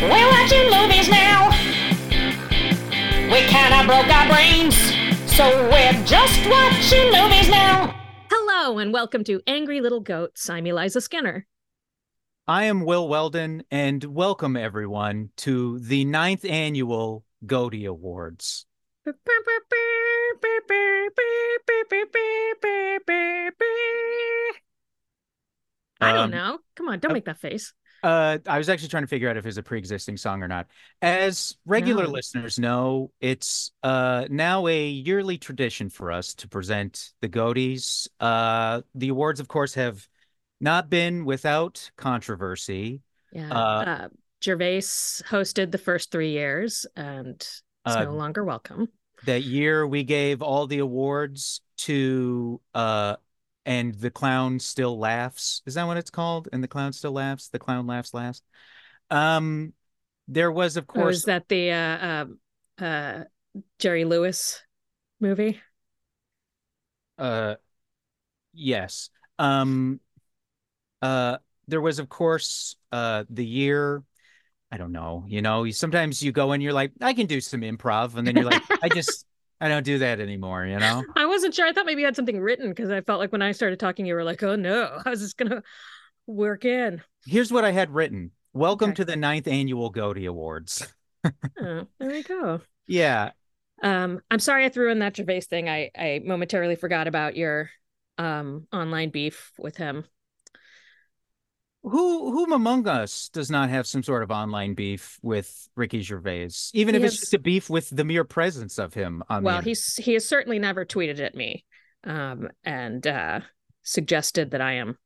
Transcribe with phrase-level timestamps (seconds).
[0.00, 1.50] We're watching movies now.
[3.30, 4.74] We kinda broke our brains,
[5.30, 7.94] so we're just watching movies now.
[8.30, 10.48] Hello and welcome to Angry Little Goats.
[10.48, 11.46] I'm Eliza Skinner.
[12.48, 18.66] I am Will Weldon, and welcome everyone to the ninth annual Goaty Awards.
[19.06, 19.12] I
[26.12, 26.58] don't Um, know.
[26.74, 27.74] Come on, don't uh, make that face.
[28.02, 30.66] Uh, I was actually trying to figure out if it's a pre-existing song or not.
[31.02, 32.10] As regular No.
[32.10, 38.08] listeners know, it's uh now a yearly tradition for us to present the Goaties.
[38.18, 40.06] Uh, the awards, of course, have
[40.60, 43.02] not been without controversy.
[43.32, 43.50] Yeah.
[43.52, 44.08] uh, Uh,
[44.42, 44.80] Gervais
[45.28, 48.88] hosted the first three years and is Uh, no longer welcome.
[49.24, 53.16] that year we gave all the awards to uh
[53.66, 55.62] and the clown still laughs.
[55.66, 56.48] Is that what it's called?
[56.52, 57.48] And the clown still laughs?
[57.48, 58.42] The clown laughs last?
[59.10, 59.74] Um
[60.28, 62.38] there was of Or course is that the uh, um,
[62.78, 63.24] uh,
[63.78, 64.62] Jerry Lewis
[65.20, 65.60] movie?
[67.18, 67.54] uh
[68.52, 69.10] yes.
[69.38, 70.00] Um
[71.02, 71.38] uh
[71.68, 74.02] there was of course uh the year
[74.72, 77.40] I don't know you know you sometimes you go and you're like I can do
[77.40, 79.26] some improv and then you're like I just
[79.60, 81.66] I don't do that anymore you know I wasn't sure.
[81.66, 84.06] I thought maybe you had something written because I felt like when I started talking,
[84.06, 85.62] you were like, oh no, I was just going to
[86.26, 87.02] work in.
[87.26, 88.96] here's what I had written welcome Okay.
[88.96, 90.92] to the ninth annual Goaty Awards
[91.60, 92.60] Oh, there we go.
[92.86, 93.30] yeah
[93.82, 95.68] Um, I'm sorry I threw in that Gervais thing.
[95.68, 97.70] I I momentarily forgot about your
[98.18, 100.04] um online beef with him.
[101.82, 106.50] Who whom among us does not have some sort of online beef with Ricky Gervais,
[106.74, 109.62] even if He it's just a beef with the mere presence of him on Well,
[109.62, 111.64] he's he has certainly never tweeted at me,
[112.04, 113.40] um, and uh,
[113.82, 114.98] suggested that I am,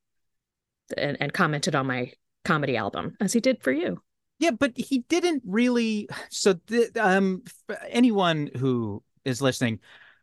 [0.97, 2.11] and, and commented on my
[2.44, 4.03] comedy album as he did for you.
[4.41, 6.09] yeah, but he didn't really.
[6.31, 7.44] So th um,
[7.88, 9.78] anyone who is listening,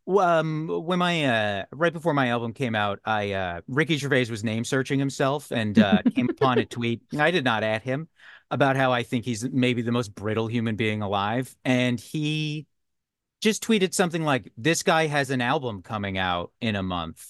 [0.07, 4.43] um, when my uh right before my album came out, I uh Ricky Gervais was
[4.43, 7.01] name searching himself and uh came upon a tweet.
[7.17, 8.07] I did not at him
[8.49, 12.67] about how I think he's maybe the most brittle human being alive, and he
[13.41, 17.25] just tweeted something like this guy has an album coming out in a month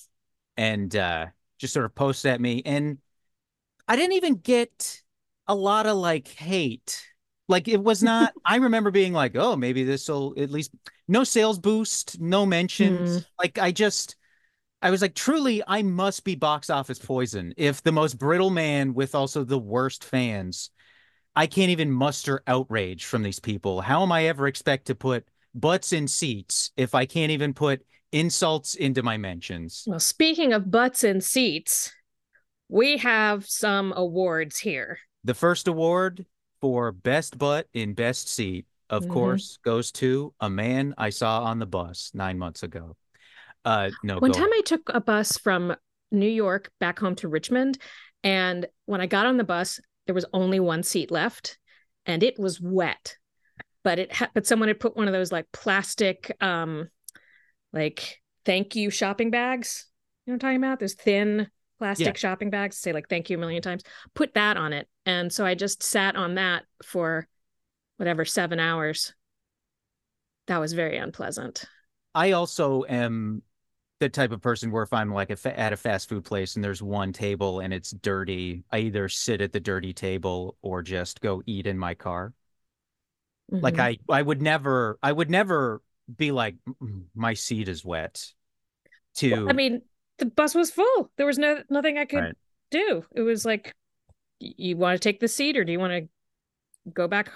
[0.58, 1.28] and uh
[1.58, 2.98] just sort of posts at me and
[3.88, 5.02] I didn't even get
[5.48, 7.11] a lot of like hate.
[7.48, 10.72] Like it was not I remember being like, "Oh, maybe this will at least
[11.08, 13.26] no sales boost, no mentions." Mm-hmm.
[13.40, 14.16] Like I just
[14.82, 18.94] I was like, truly, I must be box office poison if the most brittle man
[18.94, 20.72] with also the worst fans,
[21.36, 23.82] I can't even muster outrage from these people.
[23.82, 27.86] How am I ever expect to put butts in seats if I can't even put
[28.12, 29.84] insults into my mentions?
[29.86, 31.94] Well, speaking of butts in seats,
[32.68, 34.98] we have some awards here.
[35.24, 36.26] The first award
[36.62, 39.10] for best butt in best seat, of Mhm.
[39.10, 42.96] course, goes to a man I saw on the bus nine months ago.
[43.66, 44.50] Uh, no, One time.
[44.54, 45.76] I took a bus from
[46.12, 47.78] New York back home to Richmond,
[48.24, 51.58] and when I got on the bus, there was only one seat left,
[52.06, 53.18] and it was wet.
[53.84, 56.90] But it ha- but someone had put one of those like plastic um
[57.74, 59.88] like thank you shopping bags.
[60.26, 60.80] You know what I'm talking about?
[60.80, 61.48] Those thin
[61.80, 62.14] plastic Yeah.
[62.14, 63.84] shopping bags say like thank you a million times.
[64.14, 64.88] Put that on it.
[65.06, 67.28] And so I just sat on that for
[67.98, 69.14] whatever 7 hours.
[70.48, 71.66] That was very unpleasant.
[72.14, 73.42] I also am
[74.00, 76.56] the type of person where if I'm like a fa- at a fast food place
[76.56, 80.82] and there's one table and it's dirty, I either sit at the dirty table or
[80.82, 82.34] just go eat in my car.
[83.62, 83.80] Like Mhm.
[83.80, 85.82] I, I would never, I would never
[86.16, 88.34] be like, "Mm, my seat is wet.
[89.16, 89.82] To I mean,
[90.18, 91.12] the bus was full.
[91.18, 92.36] There was no nothing I could Right.
[92.70, 93.06] do.
[93.16, 93.76] It was like,
[94.42, 97.32] you want to take the seat or do you want to go back,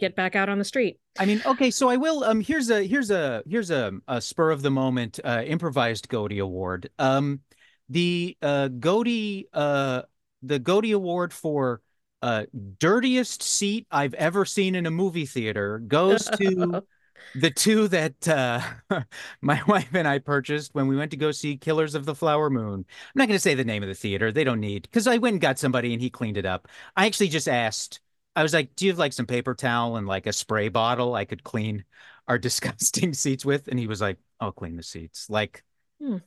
[0.00, 0.98] get back out on the street?
[1.18, 2.24] I mean, okay, so I will.
[2.24, 6.38] Um, here's a here's a here's a, a spur of the moment uh, improvised Goaty
[6.38, 6.90] Award.
[6.98, 7.40] Um,
[7.88, 10.02] the uh Goaty uh
[10.42, 11.80] the Goaty Award for
[12.22, 12.44] uh
[12.78, 16.82] dirtiest seat I've ever seen in a movie theater goes to
[17.34, 18.60] the two that uh
[19.40, 22.50] my wife and I purchased when we went to go see Killers of the Flower
[22.50, 22.80] Moon.
[22.88, 25.18] I'm not going to say the name of the theater; they don't need because I
[25.18, 26.68] went and got somebody and he cleaned it up.
[26.96, 28.00] I actually just asked.
[28.36, 31.14] I was like, "Do you have like some paper towel and like a spray bottle
[31.14, 31.84] I could clean
[32.28, 35.64] our disgusting seats with?" And he was like, "I'll clean the seats." Like,
[36.00, 36.18] Hmm.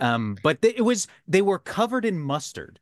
[0.00, 2.80] um, but they, it was they were covered in mustard.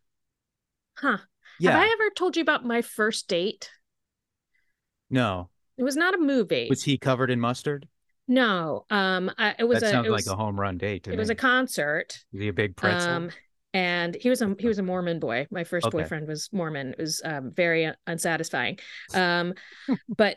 [0.99, 1.19] Huh.
[1.59, 3.71] Yeah, Have I ever told you about my first date?
[5.11, 6.69] no, It was not a movie.
[6.69, 7.89] was he covered in mustard?
[8.29, 8.85] no.
[8.91, 11.31] Um, I, it was that a sounds like a home run date to it was
[11.31, 12.23] a concert.
[12.35, 13.15] Was he a big pretzel?
[13.15, 13.31] Um,
[13.73, 15.47] and he was a he was a Mormon boy.
[15.51, 15.97] My first Okay.
[15.97, 16.91] boyfriend was Mormon.
[16.93, 18.79] It was um, very unsatisfying.
[19.15, 19.55] Um,
[20.17, 20.37] but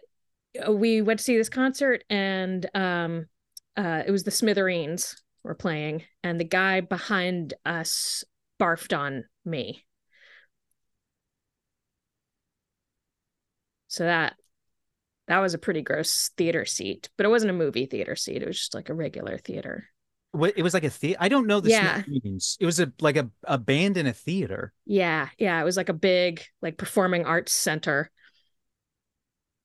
[0.65, 3.25] uh, we went to see this concert, and um,
[3.75, 8.23] uh, it was the Smithereens were playing, and the guy behind us
[8.61, 9.83] barfed on me.
[13.87, 14.35] So that
[15.27, 18.41] that was a pretty gross theater seat, but it wasn't a movie theater seat.
[18.41, 19.87] It was just like a regular theater.
[20.31, 21.17] What it was like a theater.
[21.21, 22.03] I don't know the Yeah.
[22.03, 22.57] Smithereens.
[22.59, 24.73] It was a like a, a band in a theater.
[24.85, 28.09] Yeah, yeah, it was like a big like performing arts center.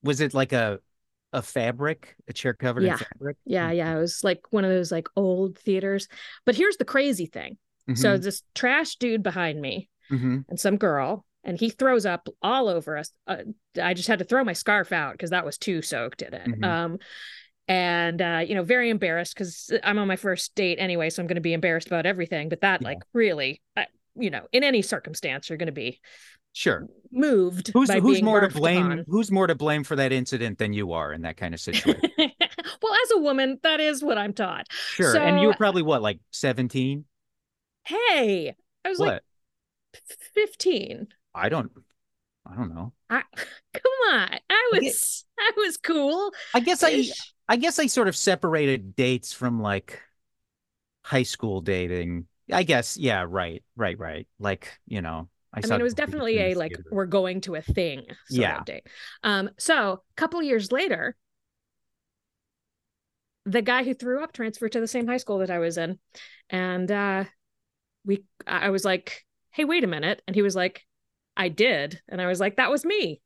[0.03, 0.79] Was it like a
[1.31, 2.93] a fabric, a chair covered Yeah.
[2.93, 3.37] in fabric?
[3.45, 6.07] Yeah, yeah, it was like one of those like old theaters.
[6.45, 7.57] But here's the crazy thing.
[7.95, 8.21] So Mm-hmm.
[8.23, 10.45] this trash dude behind me Mhm.
[10.47, 13.11] and some girl and he throws up all over us.
[13.27, 13.37] Uh,
[13.81, 16.47] I just had to throw my scarf out because that was too soaked in it.
[16.47, 16.63] Mhm.
[16.63, 16.97] Um
[17.67, 21.27] and uh you know very embarrassed because i'm on my first date anyway so i'm
[21.27, 22.87] going to be embarrassed about everything but that Yeah.
[22.87, 23.83] like really uh,
[24.15, 25.99] you know in any circumstance you're going to be
[26.53, 26.87] sure.
[27.11, 28.87] moved Who's who's more to blame?
[28.87, 29.05] upon.
[29.07, 32.01] Who's more to blame for that incident than you are in that kind of situation?
[32.17, 34.65] well as a woman that is what i'm taught
[34.95, 35.15] Sure.
[35.15, 37.05] and you So- were probably what, like 17?
[37.85, 39.23] hey i was like What?
[40.33, 41.71] 15 I don't
[42.45, 42.93] I don't know.
[43.09, 43.23] I,
[43.73, 47.11] come on i was i was cool I guess I
[47.47, 50.01] I guess I sort of separated dates from like
[51.03, 52.27] high school dating.
[52.51, 54.27] I guess, yeah, right, right, right.
[54.39, 56.83] Like, you know, I, I mean, it was definitely a like theater.
[56.89, 58.57] we're going to a thing sort Yeah.
[58.59, 58.87] of date.
[59.23, 61.15] Um, so a couple years later,
[63.45, 65.99] the guy who threw up transferred to the same high school that I was in,
[66.49, 67.23] and uh,
[68.05, 70.85] we, I was like, "Hey, wait a minute," and he was like,
[71.39, 73.21] "I did," and I was like, "That was me."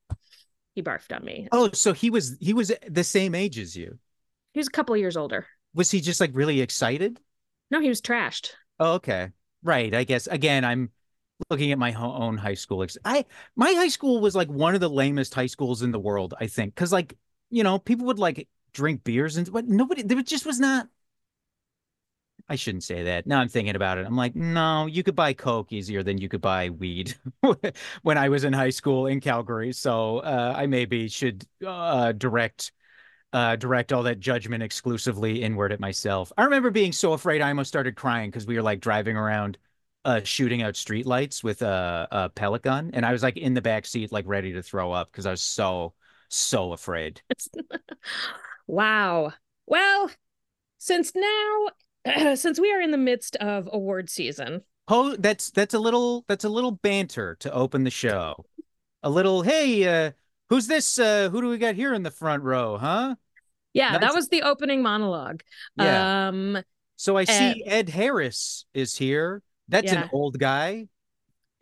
[0.76, 1.48] He barfed on me.
[1.52, 3.98] Oh, so he was he was the same age as you.
[4.54, 5.48] He was a couple years older.
[5.74, 7.20] Was he just like really excited?
[7.72, 8.52] No, he was trashed.
[8.80, 9.32] Oh, okay.
[9.64, 9.94] Right.
[9.94, 10.92] I guess again, I'm
[11.50, 12.86] looking at my own high school.
[13.04, 13.26] I
[13.56, 16.48] my high school was like one of the lamest high schools in the world, I
[16.48, 16.76] think.
[16.76, 17.18] Cause like,
[17.50, 20.88] you know, people would like drink beers and but nobody there just was not
[22.50, 23.26] I shouldn't say that.
[23.26, 24.06] Now I'm thinking about it.
[24.06, 27.16] I'm like, no, you could buy Coke easier than you could buy weed
[28.02, 29.72] when I was in high school in Calgary.
[29.72, 32.72] So uh, I maybe should uh, direct
[33.32, 36.32] uh, direct all that judgment exclusively inward at myself.
[36.38, 39.58] I remember being so afraid I almost started crying because we were like driving around
[40.06, 43.62] uh, shooting out streetlights with a, a pellet gun, and I was like in the
[43.62, 45.94] back seat, like ready to throw up because I was so
[46.30, 47.22] so afraid.
[48.68, 49.34] wow.
[49.66, 50.12] Well,
[50.78, 51.70] since now,
[52.36, 56.44] since we are in the midst of award season, Oh, that's that's a little that's
[56.44, 58.46] a little banter to open the show.
[59.02, 60.12] A little, hey, uh,
[60.50, 61.00] who's this?
[61.00, 63.16] Uh, who do we got here in the front row, huh?
[63.74, 65.42] yeah, that was the opening monologue.
[65.76, 66.28] Yeah.
[66.30, 66.64] Um,
[66.96, 69.42] So I see Ed Harris is here.
[69.68, 70.04] That's Yeah.
[70.04, 70.88] an old guy.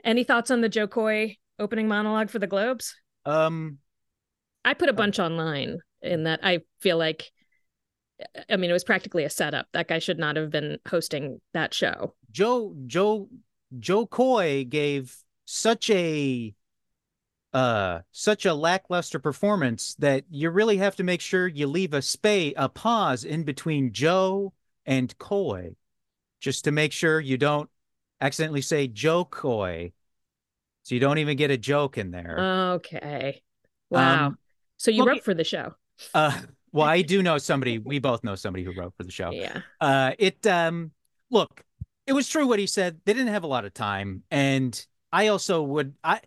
[0.04, 2.96] any thoughts on the Jo Koy opening monologue for the Globes?
[3.26, 3.78] Um,
[4.66, 7.32] I put a bunch online in that I feel like,
[8.50, 9.68] I mean, it was practically a setup.
[9.74, 12.14] That guy should not have been hosting that show.
[12.32, 13.30] Joe Joe
[13.80, 15.16] Jo Koy gave
[15.46, 16.54] such a
[17.54, 22.02] uh such a lackluster performance that you really have to make sure you leave a
[22.02, 24.54] space a pause in between Joe
[24.86, 25.76] and Koy
[26.40, 27.70] just to make sure you don't
[28.22, 29.92] accidentally say Jo Koy
[30.84, 32.40] so you don't even get a joke in there.
[32.76, 33.44] Okay.
[33.90, 34.28] Wow.
[34.28, 34.38] Um,
[34.78, 35.76] so you look, wrote for the show.
[36.14, 36.40] Uh
[36.72, 39.32] well I do know somebody we both know somebody who wrote for the show.
[39.32, 39.62] Yeah.
[39.80, 40.92] Uh, it um,
[41.30, 41.64] look,
[42.08, 43.00] it was true what he said.
[43.06, 46.22] They didn't have a lot of time, and I also would I,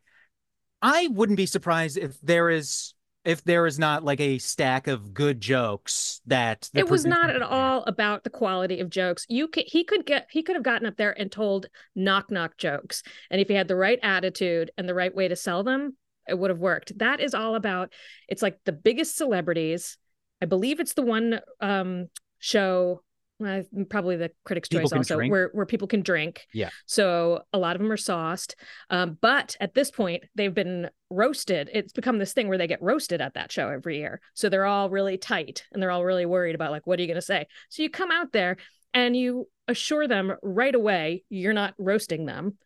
[0.82, 5.14] I wouldn't be surprised if there is if there is not like a stack of
[5.14, 9.24] good jokes that the it was not at all about the quality of jokes.
[9.28, 12.56] You could he could get he could have gotten up there and told knock knock
[12.58, 15.96] jokes, and if he had the right attitude and the right way to sell them,
[16.28, 16.98] it would have worked.
[16.98, 17.92] That is all about.
[18.28, 19.96] It's like the biggest celebrities.
[20.42, 22.06] I believe it's the one um,
[22.38, 23.02] show.
[23.44, 25.32] Uh, probably the Critics' Choice also, drink?
[25.32, 26.46] where where people can drink.
[26.54, 26.70] Yeah.
[26.86, 28.54] So a lot of them are sauced,
[28.90, 31.68] um, but at this point they've been roasted.
[31.72, 34.20] It's become this thing where they get roasted at that show every year.
[34.34, 37.08] So they're all really tight and they're all really worried about like, what are you
[37.08, 37.46] going to say?
[37.70, 38.56] So you come out there
[38.94, 42.56] and you assure them right away you're not roasting them,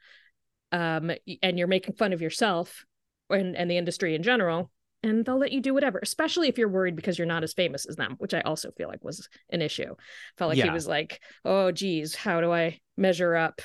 [0.71, 1.11] um,
[1.43, 2.85] and you're making fun of yourself
[3.31, 4.71] and and the industry in general.
[5.03, 7.87] And they'll let you do whatever, especially if you're worried because you're not as famous
[7.87, 9.95] as them, which I also feel like was an issue.
[10.37, 13.61] Felt like he was like, "Oh, geez, how do I measure up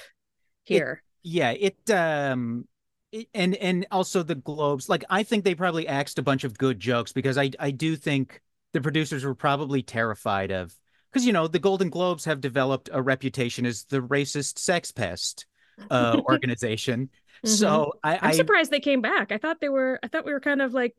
[0.63, 2.67] here?" Yeah, it um
[3.11, 4.89] it, and and also the Globes.
[4.89, 7.95] Like I think they probably axed a bunch of good jokes because I I do
[7.95, 8.41] think
[8.73, 10.73] the producers were probably terrified of
[11.11, 15.47] because you know the Golden Globes have developed a reputation as the racist sex pest.
[15.89, 17.09] uh, organization.
[17.45, 19.31] So I, I'm I surprised they came back.
[19.31, 19.99] I thought they were.
[20.01, 20.95] I thought we were kind of like,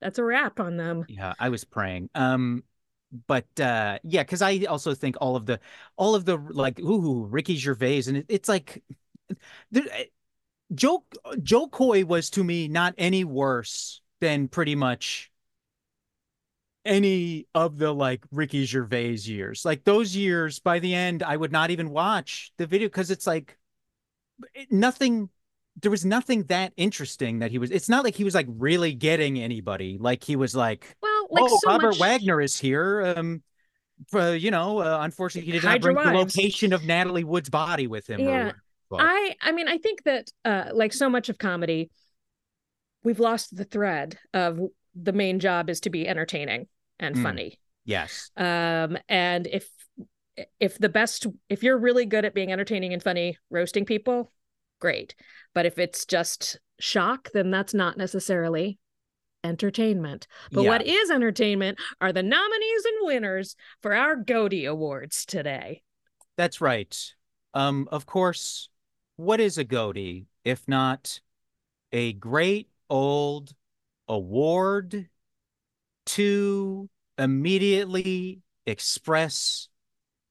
[0.00, 1.06] that's a wrap on them.
[1.08, 2.10] yeah, I was praying.
[2.14, 2.64] Um,
[3.26, 5.60] but uh, yeah, because I also think all of the
[5.96, 8.82] all of the like, ooh, Ricky Gervais, and it, it's like,
[9.70, 9.84] there,
[10.74, 11.04] Joe
[11.42, 15.30] Jo Koy was to me not any worse than pretty much
[16.84, 19.64] any of the like Ricky Gervais years.
[19.64, 23.26] Like those years, by the end, I would not even watch the video because it's
[23.26, 23.58] like
[24.54, 25.30] it- nothing.
[25.82, 27.70] There was nothing that interesting that he was.
[27.70, 29.98] It's not like he was like really getting anybody.
[30.00, 31.98] Like he was like, Well, like oh, so Robert much.
[32.00, 33.14] Wagner is here.
[33.16, 33.42] Um,
[34.08, 37.86] for, you know, uh, unfortunately, he did not bring the location of Natalie Wood's body
[37.86, 38.20] with him.
[38.20, 38.52] Yeah.
[38.92, 41.90] I I mean I think that uh like so much of comedy
[43.02, 44.60] we've lost the thread of
[44.94, 46.68] the main job is to be entertaining
[47.00, 47.22] and Mm.
[47.22, 47.58] funny.
[47.84, 49.68] yes, Um and if
[50.60, 54.30] if the best if you're really good at being entertaining and funny roasting people,
[54.78, 55.14] great.
[55.54, 58.78] But if it's just shock, then that's not necessarily
[59.44, 60.26] entertainment.
[60.52, 60.70] But Yeah.
[60.70, 65.82] what is entertainment are the nominees and winners for our Goaty Awards today.
[66.36, 67.14] That's right.
[67.54, 68.68] Um, of course,
[69.16, 71.20] what is a goatee if not
[71.92, 73.54] a great old
[74.08, 75.08] award
[76.06, 79.68] to immediately express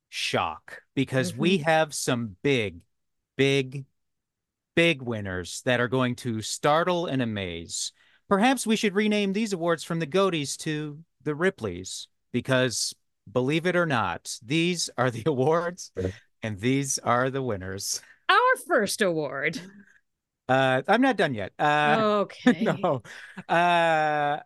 [0.10, 0.84] shock?
[0.94, 2.82] Because we have some big,
[3.38, 3.86] big,
[4.76, 7.92] big winners that are going to startle and amaze.
[8.30, 12.94] Perhaps we should rename these awards from the Goaties to the Ripleys, because
[13.32, 15.92] believe it or not, these are the awards
[16.44, 18.02] and these are the winners.
[18.30, 19.60] Our first award.
[20.48, 21.54] Uh, I'm not done yet.
[21.58, 22.64] Uh, okay.
[22.64, 23.02] no.
[23.50, 24.40] Uh,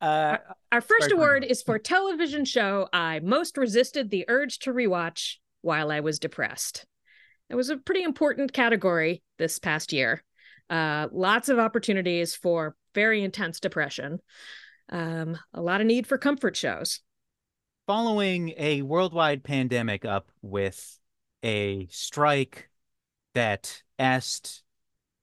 [0.00, 0.36] uh,
[0.70, 5.36] Our first Sorry, award is for television show I most resisted the urge to rewatch
[5.60, 6.86] while I was depressed.
[7.50, 10.22] It was a pretty important category this past year.
[10.70, 14.20] Uh, lots of opportunities for very intense depression.
[14.88, 17.00] Um, a lot of need for comfort shows.
[17.86, 20.98] following a worldwide pandemic up with
[21.42, 22.68] a strike
[23.34, 24.62] that asked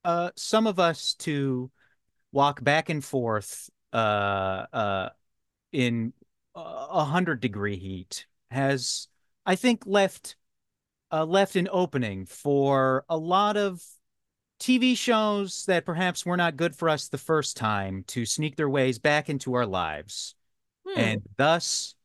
[0.04, 1.72] uh, some of us to
[2.32, 5.10] walk back and forth uh, uh,
[5.72, 6.14] in
[6.56, 9.08] a hundred degree heat has,
[9.46, 10.36] I think, left
[11.12, 13.82] uh, left an opening for a lot of
[14.60, 18.70] TV shows that perhaps were not good for us the first time to sneak their
[18.70, 20.36] ways back into our lives.
[20.86, 21.00] Hmm.
[21.00, 21.96] And thus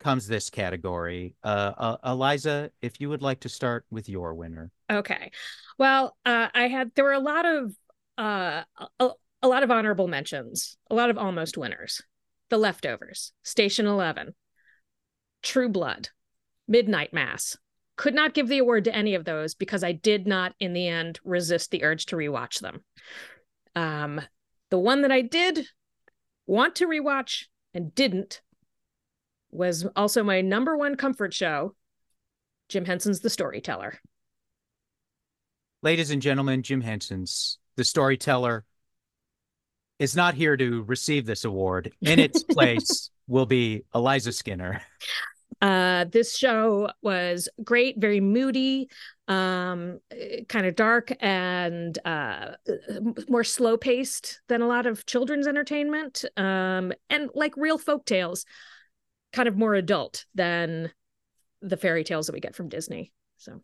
[0.00, 1.34] comes this category.
[1.42, 4.70] Uh, uh, Eliza, if you would like to start with your winner.
[4.90, 5.30] Okay.
[5.78, 7.74] Well, uh, I had there were a lot of
[8.18, 8.62] uh,
[8.98, 9.10] a,
[9.42, 12.02] a lot of honorable mentions, a lot of almost winners.
[12.48, 14.34] The Leftovers, Station Eleven,
[15.42, 16.10] True Blood,
[16.68, 17.56] Midnight Mass.
[17.96, 20.86] Could not give the award to any of those because I did not, in the
[20.86, 22.84] end, resist the urge to rewatch them.
[23.74, 24.20] Um,
[24.70, 25.66] the one that I did
[26.46, 28.42] want to rewatch and didn't
[29.50, 31.74] was also my number one comfort show,
[32.68, 33.98] Jim Henson's The Storyteller.
[35.82, 38.64] Ladies and gentlemen, Jim Henson's The Storyteller
[39.98, 41.92] is not here to receive this award.
[42.02, 44.82] In its place will be Eliza Skinner.
[45.62, 48.88] Uh, this show was great, very moody,
[49.28, 49.98] um,
[50.48, 52.52] kind of dark and uh,
[53.28, 58.44] more slow paced than a lot of children's entertainment, um, and like real folk tales,
[59.32, 60.92] kind of more adult than
[61.62, 63.12] the fairy tales that we get from Disney.
[63.38, 63.62] So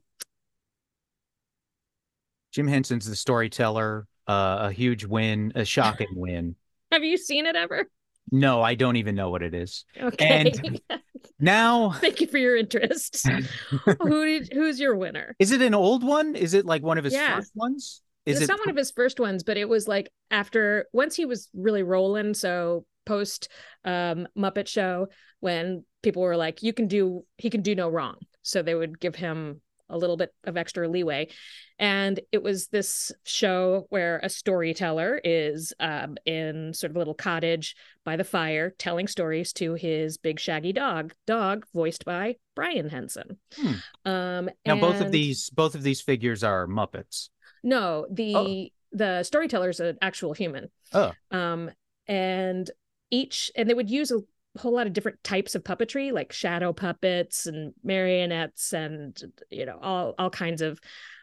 [2.53, 6.57] Jim Henson's The Storyteller, uh, a huge win, a shocking win.
[6.93, 7.89] have you seen it ever?
[8.31, 9.85] No, I don't even know what it is.
[10.01, 10.53] Okay.
[11.43, 13.29] Now, Thank you for your interest.
[14.01, 15.35] Who did, who's your winner?
[15.39, 16.37] is it an old one?
[16.37, 17.37] Is it like one of his Yeah.
[17.37, 18.01] first ones?
[18.25, 21.17] Is it's it not one of his first ones, but it was like after once
[21.17, 22.35] he was really rolling.
[22.35, 23.49] So post
[23.85, 25.09] um, Muppet Show,
[25.41, 29.01] when people were like, "You can do, he can do no wrong," so they would
[29.01, 29.61] give him
[29.93, 31.29] a little bit of extra leeway.
[31.79, 37.15] And it was this show where a storyteller is um, in sort of a little
[37.15, 42.89] cottage by the fire, telling stories to his big shaggy dog, dog voiced by Brian
[42.89, 43.39] Henson.
[43.55, 43.73] Hmm.
[44.11, 47.29] Um, now both of these both of these figures are Muppets.
[47.63, 50.71] no, the the storyteller is an actual human.
[50.93, 51.13] Oh.
[51.31, 51.71] Um,
[52.07, 52.71] and
[53.11, 54.21] each and they would use a
[54.59, 59.79] whole lot of different types of puppetry, like shadow puppets and marionettes, and you know
[59.81, 60.81] all all kinds of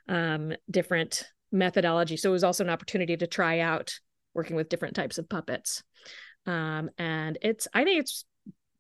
[0.07, 2.17] um different methodology.
[2.17, 3.99] So it was also an opportunity to try out
[4.33, 5.83] working with different types of puppets.
[6.45, 8.25] Um, and it's I think it's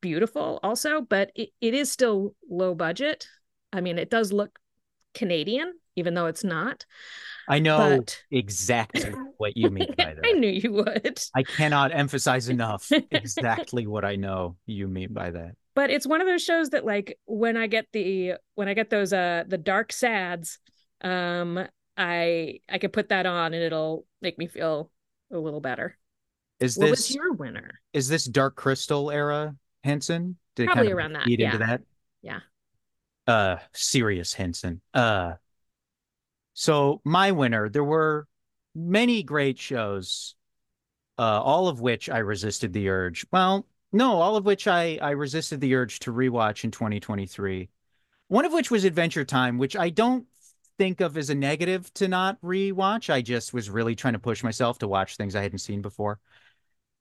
[0.01, 3.27] beautiful also, but it, it is still low budget.
[3.71, 4.57] I mean, it does look
[5.13, 6.85] Canadian, even though it's not.
[7.47, 10.25] I know But exactly what you mean by that.
[10.25, 11.19] I knew you would.
[11.35, 15.55] I cannot emphasize enough exactly what I know you mean by that.
[15.75, 18.89] But it's one of those shows that like when I get the when I get
[18.89, 20.59] those uh the dark sads,
[21.01, 21.59] um
[21.97, 24.91] I I could put that on and it'll make me feel
[25.31, 25.97] a little better.
[26.59, 27.79] Is What this was your winner?
[27.93, 30.37] is this Dark Crystal era Henson?
[30.55, 31.81] Did Probably kind of around that, feed into that?
[32.21, 32.39] Yeah.
[33.29, 34.81] Uh, serious Henson.
[34.91, 35.33] Uh,
[36.55, 38.27] so my winner, there were
[38.73, 40.33] many great shows,
[41.19, 43.27] uh, all of which I resisted the urge.
[43.31, 47.69] Well, no, all of which I I resisted the urge to rewatch in 2023.
[48.29, 50.25] One of which was Adventure Time, which I don't
[50.79, 53.11] think of as a negative to not rewatch.
[53.13, 56.19] I just was really trying to push myself to watch things I hadn't seen before.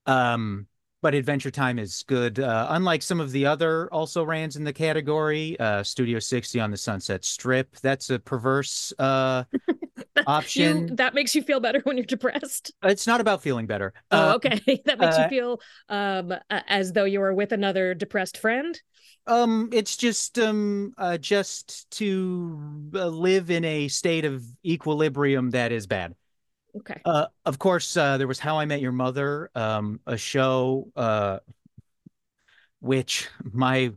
[0.05, 0.67] Um,
[1.01, 2.41] but Adventure Time is good.
[2.41, 6.71] Uh, unlike some of the other also rans in the category, uh, Studio 60 on
[6.71, 7.77] the Sunset Strip.
[7.77, 9.45] That's a perverse uh,
[10.27, 10.89] option.
[10.89, 12.73] You, that makes you feel better when you're depressed.
[12.83, 13.93] It's not about feeling better.
[14.11, 14.83] Oh, Uh, okay.
[14.87, 18.81] that makes uh, you feel um as though you were with another depressed friend.
[19.27, 22.59] Um, it's just um, uh, just to
[22.95, 26.15] uh, live in a state of equilibrium that is bad.
[26.77, 27.01] Okay.
[27.05, 31.39] Uh, of course, uh, there was How I Met Your Mother, um, a show uh,
[32.81, 33.93] which my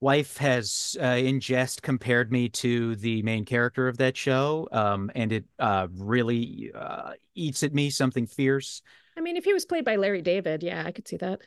[0.00, 5.10] wife has uh, in jest compared me to the main character of that show, um,
[5.14, 8.82] and it uh, really uh, eats at me something fierce.
[9.16, 11.40] I mean, if he was played by Larry David, yeah, I could see that.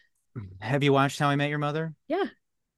[0.61, 1.93] Have you watched How I Met Your Mother?
[2.07, 2.25] Yeah.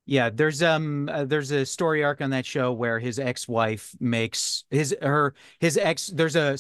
[0.08, 4.64] Yeah, there's um uh, there's a story arc on that show where his ex-wife makes
[4.70, 6.52] his her his ex there's a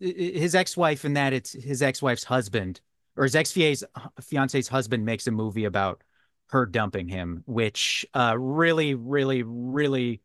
[0.00, 2.80] his ex-wife in that it's his ex-wife's husband
[3.16, 3.84] or his ex-fiance's
[4.22, 6.02] fiance's husband makes a movie about
[6.48, 10.22] her dumping him, which uh really really really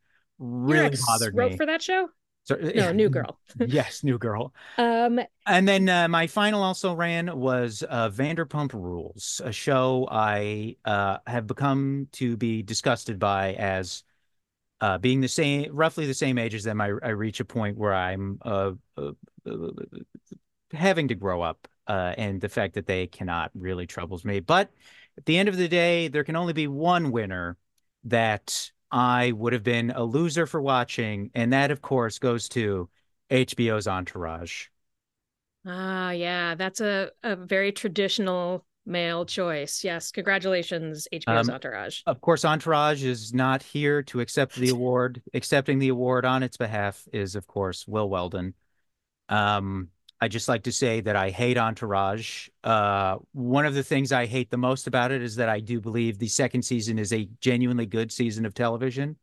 [0.65, 1.57] Your really ex bothered wrote me.
[1.57, 2.09] for that show?
[2.43, 3.39] So, No, New Girl.
[3.59, 4.53] yes, New Girl.
[4.77, 10.77] Um, And then uh, my final also ran was uh, Vanderpump Rules, a show I
[10.85, 14.03] uh, have become to be disgusted by as
[14.81, 16.81] uh, being the same, roughly the same age as them.
[16.81, 19.11] I, I reach a point where I'm uh, uh,
[19.45, 19.69] uh,
[20.73, 24.39] having to grow up, uh, and the fact that they cannot really troubles me.
[24.39, 24.69] But
[25.17, 27.57] at the end of the day, there can only be one winner
[28.05, 32.89] that I would have been a loser for watching, and that, of course, goes to
[33.29, 34.67] HBO's Entourage.
[35.65, 39.83] ah, yeah, that's a, a very traditional male choice.
[39.83, 42.01] Yes, congratulations, HBO's Um, Entourage.
[42.05, 45.21] Of course, Entourage is not here to accept the award.
[45.33, 48.55] Accepting the award on its behalf is, of course, Will Weldon.
[49.29, 49.89] Um,
[50.23, 52.47] I just like to say that I hate Entourage.
[52.63, 55.81] Uh, one of the things I hate the most about it is that I do
[55.81, 59.15] believe the second season is a genuinely good season of television,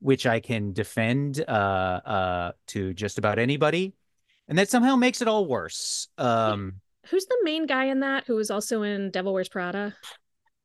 [0.00, 3.94] which I can defend uh, uh, to just about anybody,
[4.48, 6.08] and that somehow makes it all worse.
[6.18, 9.94] Um, Who's the main guy in that who was also in Devil Wears Prada?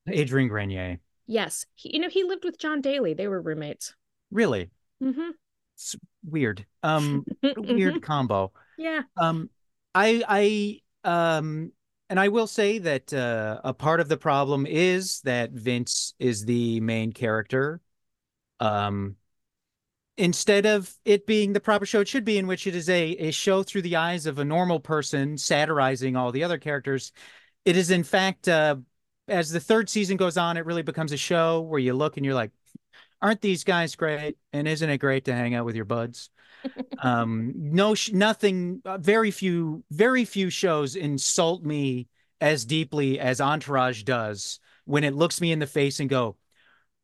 [0.08, 3.14] Adrian Grenier, Yes, he, you know he lived with John Daly.
[3.14, 3.94] They were roommates.
[4.32, 4.70] really
[5.04, 5.32] Mm-hmm.
[5.76, 6.66] it's weird.
[6.82, 7.26] Um,
[7.58, 8.52] weird combo.
[8.78, 9.02] Yeah.
[9.18, 9.50] Um,
[9.96, 11.72] I I um
[12.10, 16.46] and I will say that uh, a part of the problem is that Vince is
[16.46, 17.82] the main character.
[18.60, 19.18] Um,
[20.18, 23.12] instead of it being the proper show it should be, in which it is a
[23.18, 27.12] a show through the eyes of a normal person satirizing all the other characters,
[27.66, 28.78] it is in fact uh,
[29.28, 32.26] as the third season goes on, it really becomes a show where you look and
[32.26, 32.52] you're like,
[33.22, 34.38] aren't these guys great?
[34.54, 36.30] And isn't it great to hang out with your buds?
[37.02, 42.08] Um no sh- nothing uh, very few very few shows insult me
[42.42, 46.38] as deeply as entourage does when it looks me in the face and go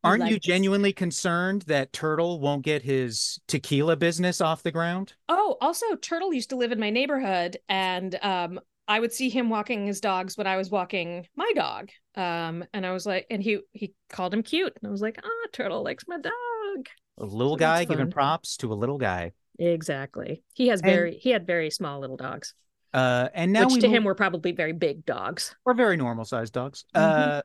[0.04, 0.54] aren't like you this.
[0.54, 6.32] genuinely concerned that turtle won't get his tequila business off the ground Oh, also, Turtle
[6.32, 10.36] used to live in my neighborhood, and um, I would see him walking his dogs
[10.36, 11.90] when I was walking my dog.
[12.14, 15.18] Um, and I was like, and he he called him cute, and I was like,
[15.24, 16.88] ah, Turtle likes my dog.
[17.18, 19.32] a little So guy giving props to a little guy
[19.66, 20.42] Exactly.
[20.54, 22.54] He has And- very he had very small little dogs,
[22.92, 25.54] uh and now which we to move- him were probably very big dogs.
[25.64, 26.84] or very normal sized dogs.
[26.94, 27.00] Mhm.
[27.00, 27.42] Uh,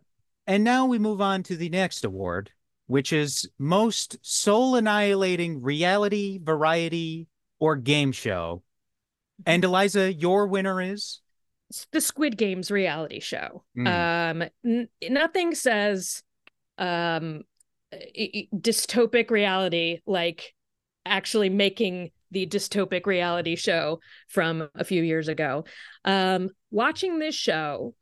[0.47, 2.51] and now we move on to the next award,
[2.87, 7.27] which is most soul annihilating reality, variety,
[7.59, 8.63] or game show.
[9.45, 11.21] And Eliza, your winner is
[11.91, 13.63] the Squid Games reality show.
[13.77, 13.87] Mm.
[14.41, 16.23] Um, n- nothing says
[16.79, 17.43] um
[18.53, 20.53] dystopic reality like
[21.07, 25.65] actually making the dystopic reality show from a few years ago.
[26.03, 27.95] Um, watching this show,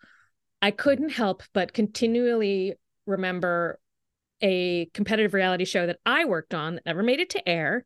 [0.61, 2.73] I couldn't help but continually
[3.05, 3.79] remember
[4.41, 7.85] a competitive reality show that I worked on that never made it to air.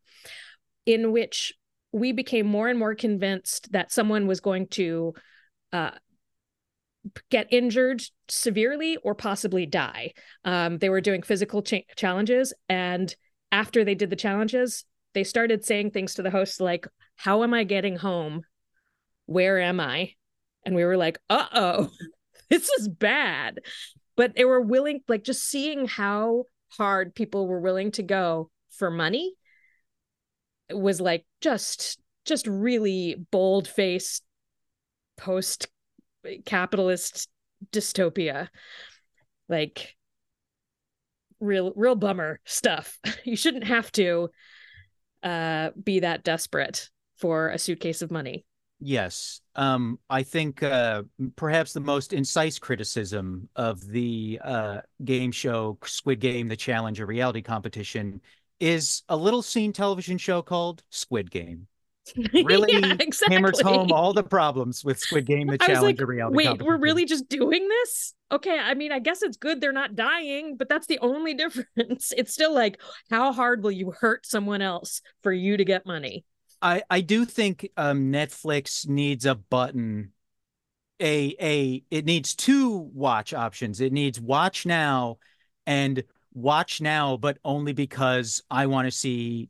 [0.85, 1.53] in which
[1.91, 5.13] we became more and more convinced that someone was going to
[5.73, 5.91] uh,
[7.29, 10.13] get injured severely or possibly die.
[10.43, 13.13] Um, they were doing physical cha- challenges, and
[13.51, 17.53] after they did the challenges, they started saying things to the host like, "How am
[17.53, 18.43] I getting home?
[19.25, 20.13] Where am I?"
[20.65, 21.91] And we were like, "Uh oh,
[22.49, 23.59] this is bad."
[24.15, 28.91] But they were willing, like, just seeing how hard people were willing to go for
[28.91, 29.33] money
[30.71, 34.23] was like just just really bold faced
[35.17, 35.67] post
[36.45, 37.27] capitalist
[37.71, 38.49] dystopia
[39.47, 39.95] like
[41.39, 44.29] real real bummer stuff you shouldn't have to
[45.23, 48.45] uh be that desperate for a suitcase of money
[48.81, 49.41] Yes.
[49.55, 51.03] Um, I think uh,
[51.35, 57.05] perhaps the most incisive criticism of the uh, game show Squid Game, the challenge, a
[57.05, 58.21] reality competition,
[58.59, 61.67] is a little seen television show called Squid Game.
[62.33, 63.35] Really yeah, exactly.
[63.35, 67.05] hammers home all the problems with Squid Game, the challenge, like, reality wait we're really
[67.05, 70.87] just doing this okay i mean i guess it's good they're not dying but that's
[70.87, 72.81] the only difference it's still like
[73.11, 76.23] how hard will you hurt someone else for you to get money
[76.61, 80.11] I I do think um Netflix needs a button
[80.99, 83.79] a a it needs two watch options.
[83.79, 85.17] It needs watch now
[85.65, 89.49] and watch now but only because I want to see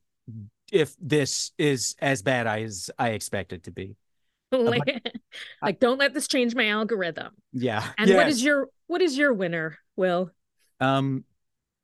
[0.71, 3.95] if this is as bad as I expect it to be.
[4.51, 5.03] like,
[5.61, 7.83] like don't let this change my algorithm Yeah.
[7.97, 8.35] and what Yes.
[8.35, 10.31] is your what is your winner will
[10.79, 11.23] um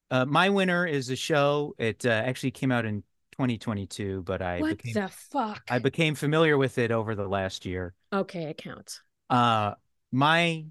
[0.10, 1.76] uh my winner is a show.
[1.78, 6.16] It uh, actually came out in 2022, but I what became the fuck I became
[6.16, 7.94] familiar with it over the last year.
[8.14, 9.74] okay it counts Uh,
[10.12, 10.66] my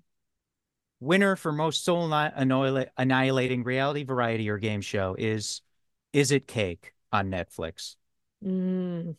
[1.00, 5.60] winner for most soul annihila- annihilating reality variety or game show is
[6.12, 7.96] Is It Cake on Netflix.
[8.44, 9.16] Mm,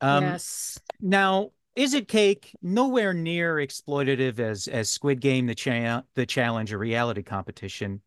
[0.00, 0.78] Um, yes.
[1.00, 6.72] Now, Is It Cake nowhere near exploitative as as Squid Game, the cha- the challenge,
[6.72, 8.02] a reality competition,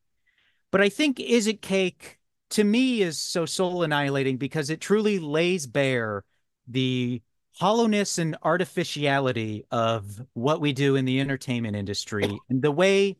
[0.72, 2.20] but I think Is It Cake
[2.52, 6.24] to me is so soul annihilating because it truly lays bare
[6.68, 7.22] the
[7.60, 13.18] hollowness and artificiality of what we do in the entertainment industry and the way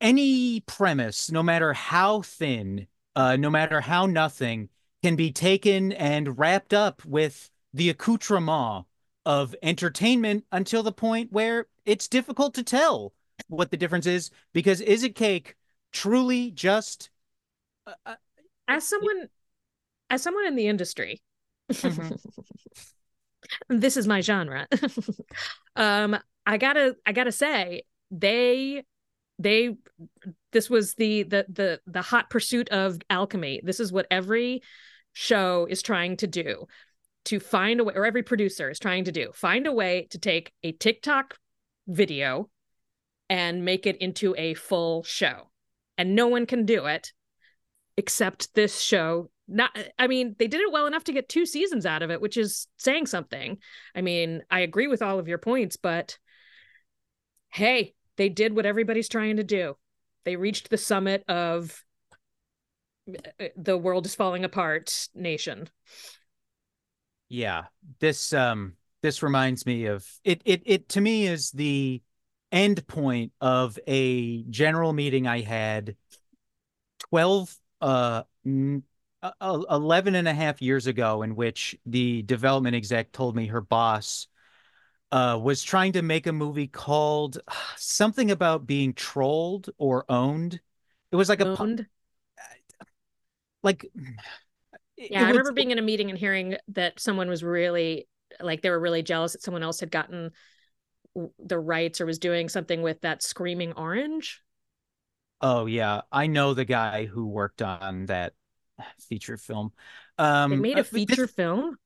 [0.00, 4.68] any premise, no matter how thin, uh, no matter how nothing,
[5.06, 8.86] can be taken and wrapped up with the accoutrement
[9.24, 13.12] of entertainment until the point where it's difficult to tell
[13.46, 15.54] what the difference is because is it cake
[15.92, 17.10] truly just
[17.86, 18.14] uh, uh,
[18.66, 19.28] as someone
[20.10, 21.22] as someone in the industry
[21.70, 22.18] Mhm.
[23.68, 24.66] this is my genre
[25.76, 28.82] um i gotta i gotta say they
[29.38, 29.76] they
[30.50, 34.62] this was the the the the hot pursuit of alchemy this is what every
[35.18, 36.66] show is trying to do
[37.24, 40.18] to find a way or every producer is trying to do find a way to
[40.18, 41.38] take a tiktok
[41.88, 42.50] video
[43.30, 45.50] and make it into a full show.
[45.96, 47.14] And no one can do it
[47.96, 49.30] except this show.
[49.48, 52.20] Not i mean they did it well enough to get two seasons out of it
[52.20, 53.56] which is saying something.
[53.94, 56.18] I mean i agree with all of your points but
[57.48, 59.78] hey they did what everybody's trying to do.
[60.26, 61.82] They reached the summit of
[63.56, 65.68] the world is falling apart nation
[67.28, 67.64] Yeah,
[68.00, 72.02] this um this reminds me of it it it to me is the
[72.52, 75.96] end point of a general meeting I had
[77.10, 78.22] 12 uh
[79.22, 83.46] uh, uh, 11 and a half years ago in which the development exec told me
[83.48, 84.28] her boss
[85.12, 90.60] uh was trying to make a movie called uh, something about being trolled or owned.
[91.12, 91.86] It was like a owned
[93.66, 93.86] like
[94.96, 98.08] yeah it i remember being in a meeting and hearing that someone was really
[98.40, 100.30] like they were really jealous that someone else had gotten
[101.38, 104.42] the rights or was doing something with that screaming orange
[105.42, 108.32] Oh yeah, I know the guy who worked on that
[109.00, 109.72] feature film.
[110.16, 111.76] Um, they made uh, a this- feature film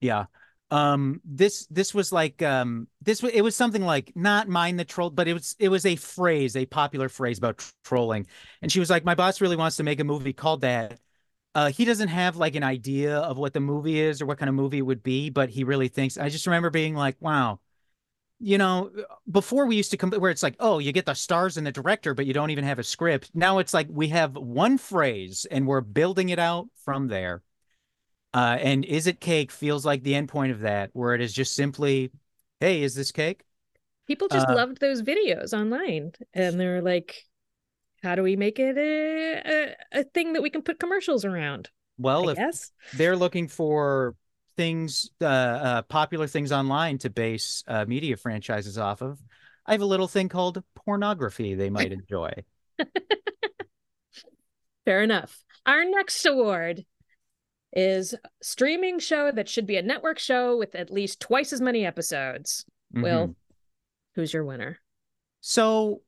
[0.00, 0.26] yeah.
[0.72, 4.84] Um, this this was like um this wa- it was something like not mind the
[4.84, 8.26] troll, but it was it was a phrase, a popular phrase about tr- trolling.
[8.62, 10.98] And she was like, my boss really wants to make a movie called that.
[11.56, 14.50] Uh, he doesn't have like an idea of what the movie is or what kind
[14.50, 16.18] of movie it would be, but he really thinks.
[16.18, 17.60] I just remember being like, wow,
[18.40, 18.90] you know,
[19.30, 21.72] before we used to come where it's like, oh, you get the stars and the
[21.72, 23.30] director, but you don't even have a script.
[23.34, 27.42] Now it's like we have one phrase and we're building it out from there.
[28.34, 31.32] Uh, and is it cake feels like the end point of that, where it is
[31.32, 32.10] just simply,
[32.60, 33.44] hey, is this cake?
[34.06, 37.24] people just Uh, loved those videos online and they were like
[38.06, 41.70] how do we make it a, a, a thing that we can put commercials around
[41.98, 44.14] Well, i if guess they're looking for
[44.56, 49.18] things, uh, uh, popular things online to base uh, media franchises off of,
[49.66, 52.32] I have a little thing called pornography they might enjoy.
[54.84, 55.42] Fair enough.
[55.66, 56.84] Our next award
[57.72, 61.84] is streaming show that should be a network show with at least twice as many
[61.84, 62.64] episodes.
[62.94, 63.02] Mhm.
[63.02, 63.36] Will,
[64.14, 64.78] who's your winner?
[65.40, 66.02] So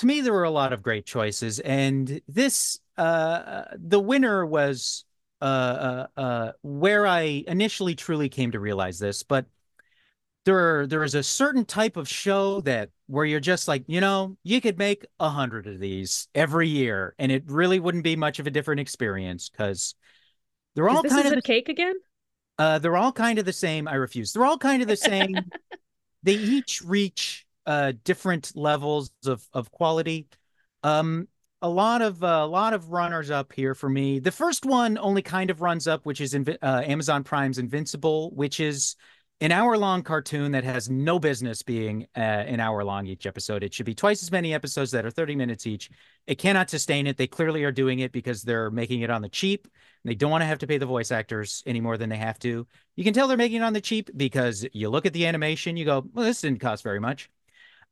[0.00, 5.04] to me, there were a lot of great choices, and this uh the winner was
[5.42, 9.44] uh uh, uh where I initially truly came to realize this, but
[10.46, 14.38] there there is a certain type of show that where you're just like, you know,
[14.42, 18.38] you could make a hundred of these every year, and it really wouldn't be much
[18.38, 19.94] of a different experience because
[20.74, 21.96] they're all this kind is of a cake again?
[22.58, 23.86] uh, they're all kind of the same.
[23.86, 24.32] I refuse.
[24.32, 25.50] They're all kind of the same.
[26.22, 30.26] they each reach uh, different levels of of quality.
[30.82, 31.28] Um,
[31.62, 34.18] a lot of uh, a lot of runners up here for me.
[34.18, 38.32] The first one only kind of runs up, which is Invi- uh, Amazon Prime's Invincible,
[38.32, 38.96] which is
[39.40, 43.62] an hour long cartoon that has no business being uh, an hour long each episode.
[43.62, 45.90] It should be twice as many episodes that are 30 minutes each.
[46.26, 47.16] It cannot sustain it.
[47.16, 49.68] They clearly are doing it because they're making it on the cheap.
[50.04, 52.40] They don't want to have to pay the voice actors any more than they have
[52.40, 52.66] to.
[52.96, 55.76] You can tell they're making it on the cheap because you look at the animation,
[55.76, 57.30] you go, well, this didn't cost very much.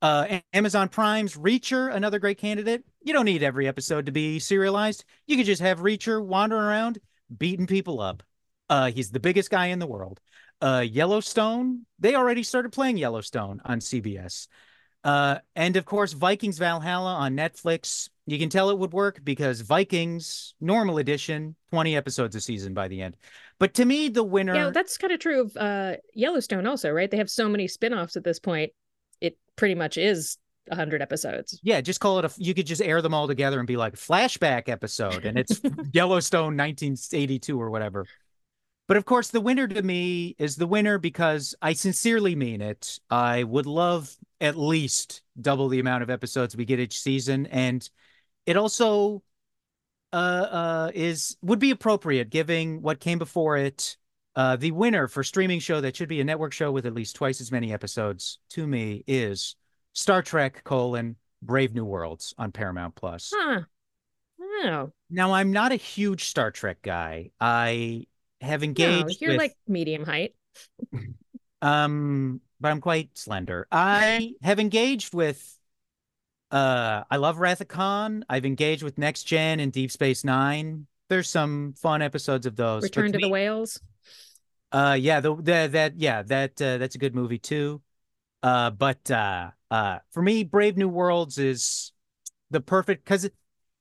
[0.00, 2.84] Uh, Amazon Prime's Reacher, another great candidate.
[3.02, 5.04] You don't need every episode to be serialized.
[5.26, 6.98] You could just have Reacher wandering around,
[7.36, 8.22] beating people up.
[8.68, 10.20] Uh, he's the biggest guy in the world.
[10.60, 14.46] Uh, Yellowstone, they already started playing Yellowstone on CBS.
[15.04, 18.08] Uh, and of course, Vikings Valhalla on Netflix.
[18.26, 22.88] You can tell it would work because Vikings, normal edition, 20 episodes a season by
[22.88, 23.16] the end.
[23.58, 24.54] But to me, the winner.
[24.54, 27.10] Yeah, that's kind of true of uh, Yellowstone also, right?
[27.10, 28.72] They have so many spin-offs at this point.
[29.58, 31.60] Pretty much is 100 episodes.
[31.62, 32.30] Yeah, just call it a.
[32.38, 35.60] You could just air them all together and be like flashback episode, and it's
[35.92, 38.06] Yellowstone 1982 or whatever.
[38.86, 42.98] But of course, the winner to me is the winner because I sincerely mean it.
[43.10, 47.88] I would love at least double the amount of episodes we get each season, and
[48.46, 49.22] it also
[50.10, 53.97] uh, uh, is would be appropriate giving what came before it.
[54.38, 57.16] Uh, the winner for streaming show that should be a network show with at least
[57.16, 59.56] twice as many episodes to me is
[59.94, 63.32] Star Trek: colon Brave New Worlds on Paramount Plus.
[63.34, 63.62] Huh.
[64.40, 67.32] Oh, Now, I'm not a huge Star Trek guy.
[67.40, 68.06] I
[68.40, 70.36] have no, engaged you're with like medium height.
[71.62, 73.66] um, but I'm quite slender.
[73.72, 75.58] I have engaged with
[76.52, 78.24] uh I love Wrath of Khan.
[78.28, 80.86] I've engaged with Next Gen and Deep Space Nine.
[81.08, 82.84] There's some fun episodes of those.
[82.84, 83.80] Return to the me- Whales.
[84.70, 87.80] Uh yeah, the, the that yeah, that uh, that's a good movie too.
[88.42, 91.92] Uh but uh uh for me Brave New Worlds is
[92.50, 93.34] the perfect cuz it,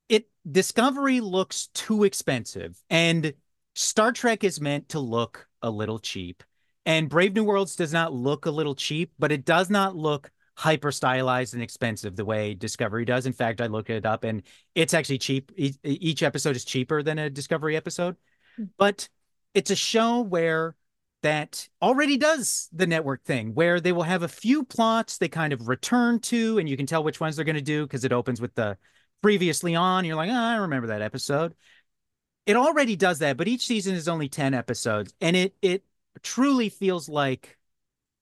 [0.08, 3.34] it Discovery looks too expensive and
[3.74, 6.42] Star Trek is meant to look a little cheap.
[6.86, 10.30] And Brave New Worlds does not look a little cheap, but it does not look
[10.56, 13.26] hyper stylized and expensive the way Discovery does.
[13.26, 14.42] In fact, I looked it up and
[14.74, 15.52] it's actually cheap.
[15.56, 18.16] E- Each episode is cheaper than a Discovery episode.
[18.56, 18.64] Hmm.
[18.78, 19.08] But
[19.54, 20.74] it's a show where
[21.22, 25.52] that already does the network thing where they will have a few plots they kind
[25.52, 28.12] of return to and you can tell which ones they're going to do because it
[28.12, 28.76] opens with the
[29.22, 31.54] previously on you're like oh, i remember that episode.
[32.46, 35.84] It already does that but each season is only 10 episodes and it it
[36.22, 37.58] truly feels like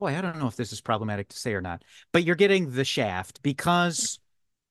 [0.00, 2.72] boy i don't know if this is problematic to say or not but you're getting
[2.72, 4.18] the shaft because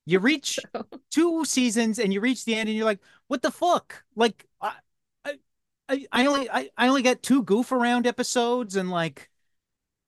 [0.04, 0.58] you reach
[1.10, 4.04] two seasons and you reach the end and you're like what the fuck?
[4.14, 4.46] Like
[5.88, 9.30] I, I, only I, I only got two goof around episodes and like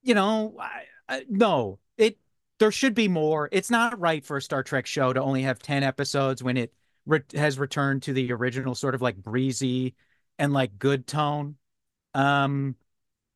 [0.03, 2.19] you know I, I, no it
[2.59, 3.49] there should be more.
[3.53, 6.73] It's not right for a star trek show to only have 10 episodes when it
[7.07, 9.95] re- has returned to the original sort of like breezy
[10.39, 11.57] and like good tone.
[12.15, 12.77] Um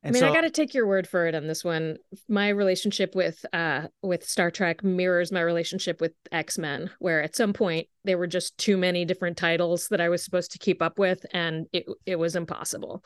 [0.04, 1.96] I mean, so I got to take your word for it on this one.
[2.28, 7.52] My relationship with uh with Star Trek mirrors my relationship with X-Men, where at some
[7.52, 10.98] point there were just too many different titles that I was supposed to keep up
[10.98, 13.04] with and it it was impossible.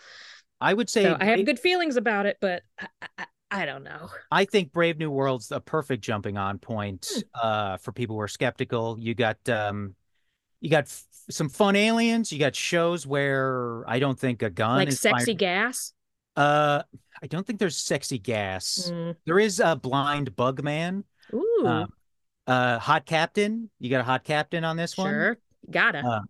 [0.60, 2.86] I would say So I have good feelings about it, but I,
[3.18, 4.08] I, I don't know.
[4.30, 7.20] I think Brave New World's a perfect jumping on point Hmm.
[7.34, 8.96] uh, for people who are skeptical.
[8.98, 9.94] You got um,
[10.62, 12.32] you got f- some fun aliens.
[12.32, 15.92] You got shows where I don't think a gun Like is sexy fired- gas.
[16.36, 16.82] Uh,
[17.22, 18.90] I don't think there's sexy gas.
[18.92, 19.16] Mm.
[19.24, 21.04] There is a blind bug man.
[21.32, 21.86] Ooh, Uh,
[22.46, 23.70] uh, hot captain.
[23.78, 25.10] You got a hot captain on this one.
[25.10, 25.38] sure.
[25.70, 26.00] Gotta.
[26.00, 26.20] Uh,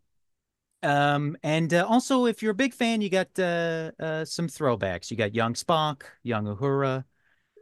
[0.83, 5.11] Um, and uh, also, if you're a big fan, you got uh, uh, some throwbacks.
[5.11, 7.05] You got young Spock, young Uhura.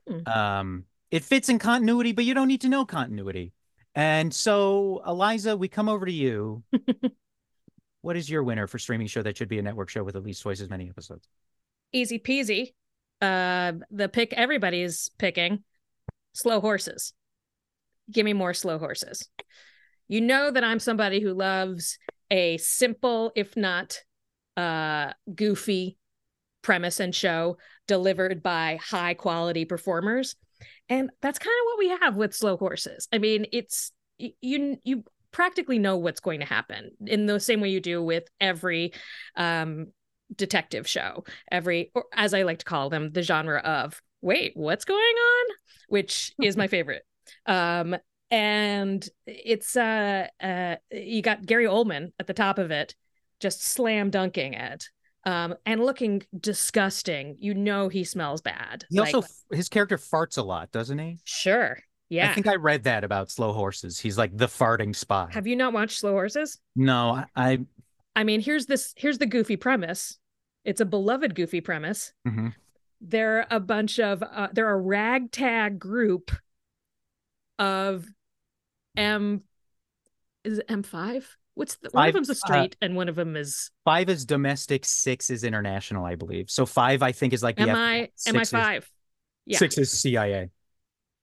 [0.07, 0.28] Hmm.
[0.28, 3.52] Um, it fits in continuity, but you don't need to know continuity.
[3.94, 6.64] And so, Eliza, we come over to you.
[8.02, 10.22] what is your winner for streaming show that should be a network show with at
[10.24, 11.26] least twice as many episodes?
[11.94, 12.74] Easy peasy.
[13.22, 15.64] Uh, the pick everybody's picking
[16.35, 17.14] slow horses.
[18.11, 19.28] Give me more slow horses.
[20.09, 21.98] You know that I'm somebody who loves
[22.30, 24.00] a simple, if not
[24.57, 25.96] uh, goofy
[26.61, 30.37] premise and show delivered by high quality performers.
[30.88, 33.09] And that's kind of what we have with slow horses.
[33.12, 37.68] I mean, it's you you practically know what's going to happen in the same way
[37.68, 38.92] you do with every
[39.37, 39.88] um,
[40.37, 44.85] detective show, every or as I like to call them, the genre of wait, what's
[44.85, 45.55] going on,
[45.88, 47.03] which is my favorite.
[47.47, 47.97] Um,
[48.31, 52.94] and it's uh, uh you got Gary Oldman at the top of it,
[53.40, 54.88] just slam dunking it
[55.27, 57.37] um, and looking disgusting.
[57.38, 58.85] You know he smells bad.
[58.90, 61.18] He like, also his character farts a lot, doesn't he?
[61.25, 61.79] Sure.
[62.09, 62.31] Yeah.
[62.31, 63.99] I think I read that about slow horses.
[63.99, 65.29] He's like the farting spy.
[65.33, 66.59] Have you not watched Slow Horses?
[66.77, 67.61] No, I
[68.14, 70.18] I mean, here's this here's the goofy premise.
[70.64, 72.12] It's a beloved goofy premise.
[72.27, 72.48] Mm-hmm.
[73.00, 76.31] They're a bunch of uh, they're a ragtag group
[77.59, 78.07] of
[78.96, 79.42] M
[80.44, 81.24] is it M5?
[81.55, 84.24] What's the, one of them's a street uh, and one of them is five is
[84.24, 86.50] domestic, six is international, I believe.
[86.50, 88.90] So five, I think, is like the am I am I five?
[89.46, 89.59] yeah.
[89.59, 90.50] Six is CIA.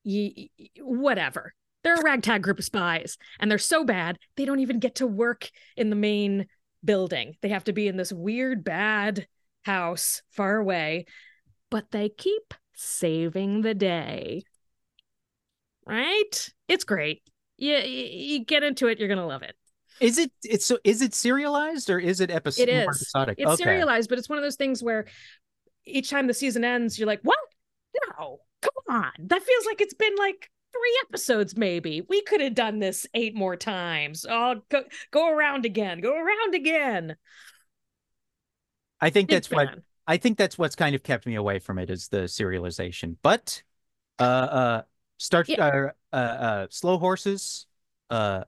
[0.05, 0.49] Y-
[0.79, 1.53] whatever.
[1.83, 5.07] They're a ragtag group of spies, and they're so bad they don't even get to
[5.07, 6.47] work in the main
[6.83, 7.35] building.
[7.41, 9.27] They have to be in this weird, bad
[9.63, 11.05] house far away,
[11.69, 14.43] but they keep saving the day.
[15.85, 16.49] Right?
[16.67, 17.21] It's great.
[17.57, 19.55] You, you get into it, you're gonna love it.
[19.99, 22.69] Is it it's so is it serialized or is it episodic?
[22.69, 22.87] it is.
[22.87, 23.35] episodic?
[23.37, 23.63] It's okay.
[23.63, 25.05] serialized, but it's one of those things where
[25.85, 27.37] each time the season ends, you're like, what?
[28.17, 29.11] No, come on.
[29.19, 32.01] That feels like it's been like three episodes, maybe.
[32.01, 34.25] We could have done this eight more times.
[34.29, 37.15] Oh, go, go around again, go around again.
[38.99, 39.69] I think that's what
[40.07, 43.17] I think that's what's kind of kept me away from it is the serialization.
[43.21, 43.63] But
[44.19, 44.81] uh uh
[45.17, 45.65] start yeah.
[45.65, 47.65] uh, uh uh slow horses
[48.09, 48.43] uh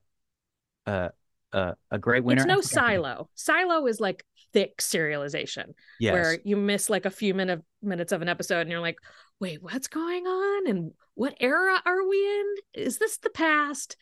[0.85, 1.09] uh
[1.53, 2.41] a, a great winner.
[2.41, 3.29] It's no silo.
[3.35, 6.13] Silo is like thick serialization yes.
[6.13, 8.97] where you miss like a few minute, minutes of an episode and you're like,
[9.43, 10.67] wait, what's going on?
[10.67, 12.55] And what era are we in?
[12.75, 13.97] Is this the past?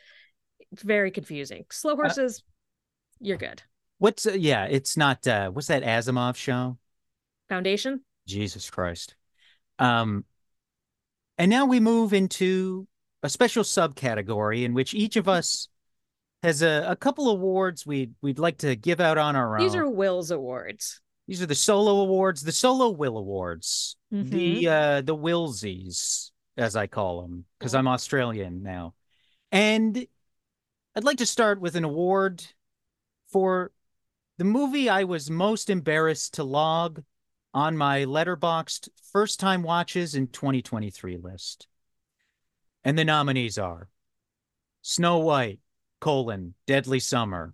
[0.72, 1.66] It's very confusing.
[1.72, 2.46] Slow uh, horses, uh,
[3.22, 3.64] you're good.
[3.98, 6.78] What's uh, yeah, it's not uh what's that Asimov show?
[7.50, 8.02] Foundation?
[8.28, 9.16] Jesus Christ.
[9.80, 10.26] Um
[11.40, 12.88] and now we move into
[13.24, 15.70] a special subcategory in which each of us
[16.44, 19.72] has a, a couple awards we'd we'd like to give out on our These own.
[19.72, 21.02] These are Will's awards.
[21.28, 24.30] These are the solo awards, the solo Will awards, mm-hmm.
[24.30, 28.94] the uh the Willsies, as I call them, because I'm Australian now.
[29.52, 30.08] And
[30.96, 32.44] I'd like to start with an award
[33.32, 33.72] for
[34.38, 37.04] the movie I was most embarrassed to log
[37.54, 41.68] on my Letterboxd first time watches in 2023 list.
[42.84, 43.90] And the nominees are
[44.82, 45.60] Snow White,
[46.00, 47.54] colon, Deadly Summer,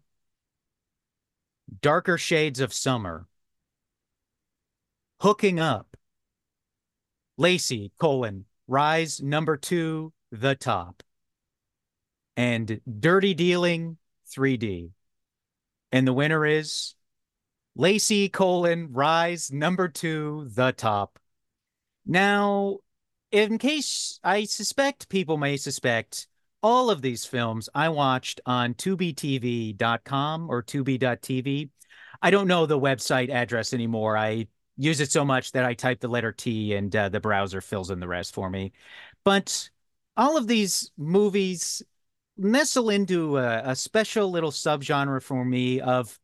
[1.81, 3.27] Darker Shades of Summer,
[5.19, 5.97] Hooking Up,
[7.37, 11.01] Lacey, colon, Rise number two, The Top,
[12.35, 13.97] and Dirty Dealing
[14.31, 14.91] 3D.
[15.91, 16.93] And the winner is
[17.75, 21.17] Lacey, colon, Rise number two, The Top.
[22.05, 22.77] Now,
[23.31, 26.27] in case I suspect people may suspect,
[26.61, 31.69] all of these films I watched on tubitv.com or tubi.tv.
[32.21, 34.17] I don't know the website address anymore.
[34.17, 37.61] I use it so much that I type the letter T and uh, the browser
[37.61, 38.73] fills in the rest for me.
[39.23, 39.69] But
[40.15, 41.81] all of these movies
[42.37, 46.17] nestle into a, a special little subgenre for me of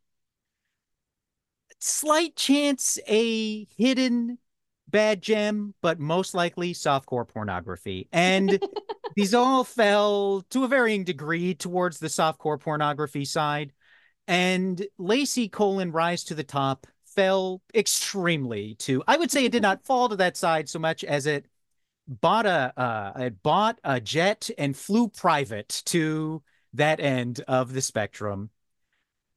[1.79, 4.37] slight chance a hidden
[4.87, 8.07] bad gem, but most likely softcore pornography.
[8.11, 8.63] And
[9.15, 13.73] these all fell to a varying degree towards the softcore pornography side.
[14.27, 19.61] And Lacey colon rise to the top fell extremely to I would say it did
[19.61, 21.45] not fall to that side so much as it
[22.07, 26.43] bought a uh, it bought a jet and flew private to
[26.73, 28.49] that end of the spectrum.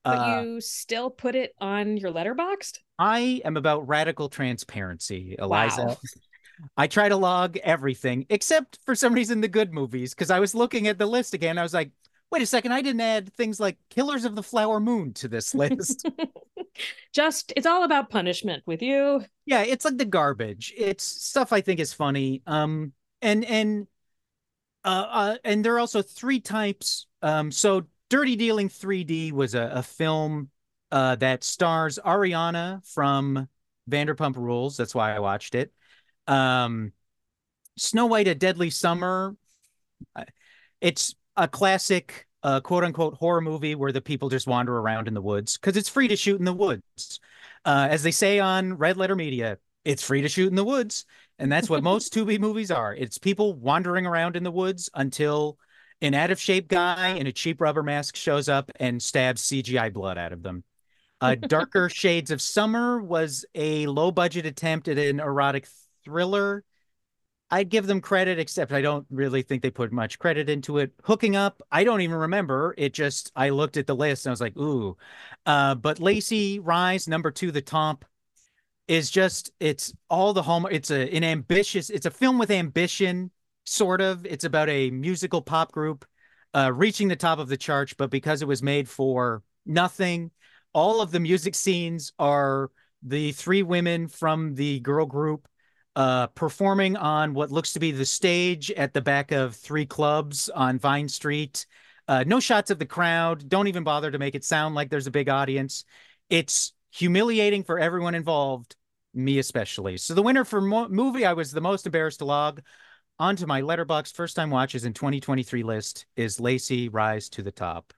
[0.05, 2.79] But uh, you still put it on your Letterboxd?
[2.99, 5.87] I am about radical transparency, Eliza.
[5.87, 5.97] Wow.
[6.77, 10.55] I try to log everything except for some reason the good movies because I was
[10.55, 11.59] looking at the list again.
[11.59, 11.91] I was like,
[12.31, 15.55] wait a second, I didn't add things like Killers of the Flower Moon to this
[15.55, 16.07] list.
[17.13, 19.25] Just it's all about punishment with you.
[19.47, 20.75] Yeah, it's like the garbage.
[20.77, 22.43] It's stuff I think is funny.
[22.47, 23.87] Um and and
[24.85, 27.07] uh, uh and there are also three types.
[27.23, 30.51] Um so Dirty Dealing 3D was a, a film
[30.93, 33.49] uh that stars Ariana from
[33.91, 34.77] Vanderpump Rules.
[34.77, 35.73] That's why I watched it.
[36.27, 36.93] Um,
[37.77, 39.37] Snow White: A Deadly Summer.
[40.81, 45.15] It's a classic, uh, quote unquote, horror movie where the people just wander around in
[45.15, 47.21] the woods because it's free to shoot in the woods.
[47.65, 51.05] Uh, as they say on Red Letter Media, it's free to shoot in the woods.
[51.39, 52.95] And that's what most Tubi movies are.
[52.95, 55.59] It's people wandering around in the woods until
[56.01, 59.93] an out of shape guy in a cheap rubber mask shows up and stabs CGI
[59.93, 60.65] blood out of them.
[61.21, 65.67] Uh, Darker Shades of Summer was a low budget attempt at an erotic
[66.05, 66.65] thriller.
[67.51, 70.93] I'd give them credit, except I don't really think they put much credit into it.
[71.05, 72.75] Hooking up, I don't even remember.
[72.77, 74.97] It just, I looked at the list and I was like, ooh.
[75.45, 78.05] Uh, but Lacey Rise, number two, The Top,
[78.89, 80.67] is just, it's all the home.
[80.71, 83.31] It's a, an ambitious, it's a film with ambition,
[83.65, 84.27] sort of.
[84.27, 86.05] It's about a musical pop group
[86.53, 90.33] uh, reaching the top of the charts, but because it was made for nothing,
[90.73, 92.71] all of the music scenes are
[93.03, 95.47] the three women from the girl group
[95.97, 100.51] uh, performing on what looks to be the stage at the back of three clubs
[100.51, 101.67] on Vine Street.
[102.07, 103.49] Uh, no shots of the crowd.
[103.49, 105.85] Don't even bother to make it sound like there's a big audience.
[106.29, 108.77] It's humiliating for everyone involved,
[109.15, 109.97] me especially.
[109.97, 112.61] So the winner for mo- movie I was the most embarrassed to log
[113.19, 117.95] onto my Letterboxd first time watches in 2023 list is Lacey Rise to the Top.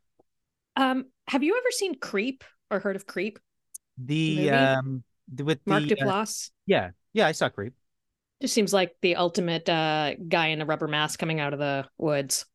[0.77, 3.41] Um, have you ever seen Creep or heard of Creep?
[3.99, 4.51] The Movie?
[4.51, 5.05] um
[5.43, 6.51] with Mark the uh, Duplass.
[6.67, 7.75] yeah yeah I saw Creep.
[8.41, 11.87] Just seems like the ultimate uh, guy in a rubber mask coming out of the
[11.99, 12.47] woods.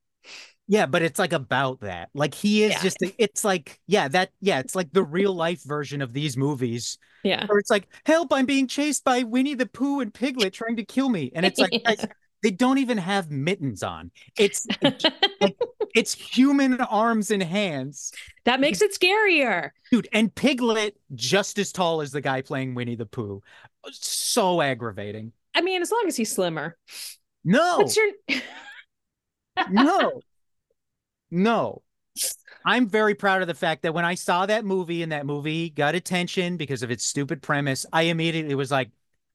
[0.68, 2.10] Yeah, but it's like about that.
[2.14, 2.82] Like he is Yeah.
[2.82, 6.98] just it's like yeah, that yeah, it's like the real life version of these movies
[7.24, 7.46] Yeah.
[7.48, 10.86] where it's like, "Help, I'm being chased by Winnie the Pooh and Piglet trying to
[10.86, 12.06] kill me." And it's like guys,
[12.44, 14.12] they don't even have mittens on.
[14.38, 14.66] It's
[15.96, 18.14] it's human arms and hands.
[18.46, 19.72] that makes it scarier.
[19.92, 23.42] Dude, and Piglet just as tall as the guy playing Winnie the Pooh.
[23.92, 25.34] So aggravating.
[25.56, 26.78] I mean, as long as he's slimmer.
[27.43, 27.78] No.
[27.80, 28.10] What's your
[29.70, 30.22] no.
[31.32, 31.82] No.
[32.66, 35.70] I'm very proud of the fact that when I saw that movie and that movie
[35.70, 38.91] got attention because of its stupid premise, I immediately was like,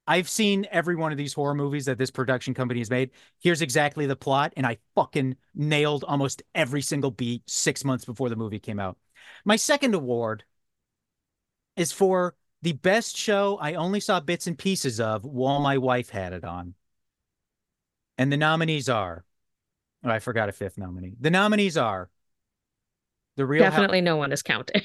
[0.07, 3.11] I've seen every one of these horror movies that this production company has made.
[3.41, 4.55] Here's exactly the plot.
[4.57, 8.97] And I fucking nailed almost every single beat six months before the movie came out.
[9.45, 10.45] My second award
[11.77, 16.11] is for the best show I only saw bits and pieces of while my wife
[16.11, 16.75] had it on.
[18.17, 19.25] And the nominees are,
[20.05, 21.15] oh, I forgot a fifth nominee.
[21.21, 22.11] The nominees are
[23.37, 24.83] The Real definitely no one is counting.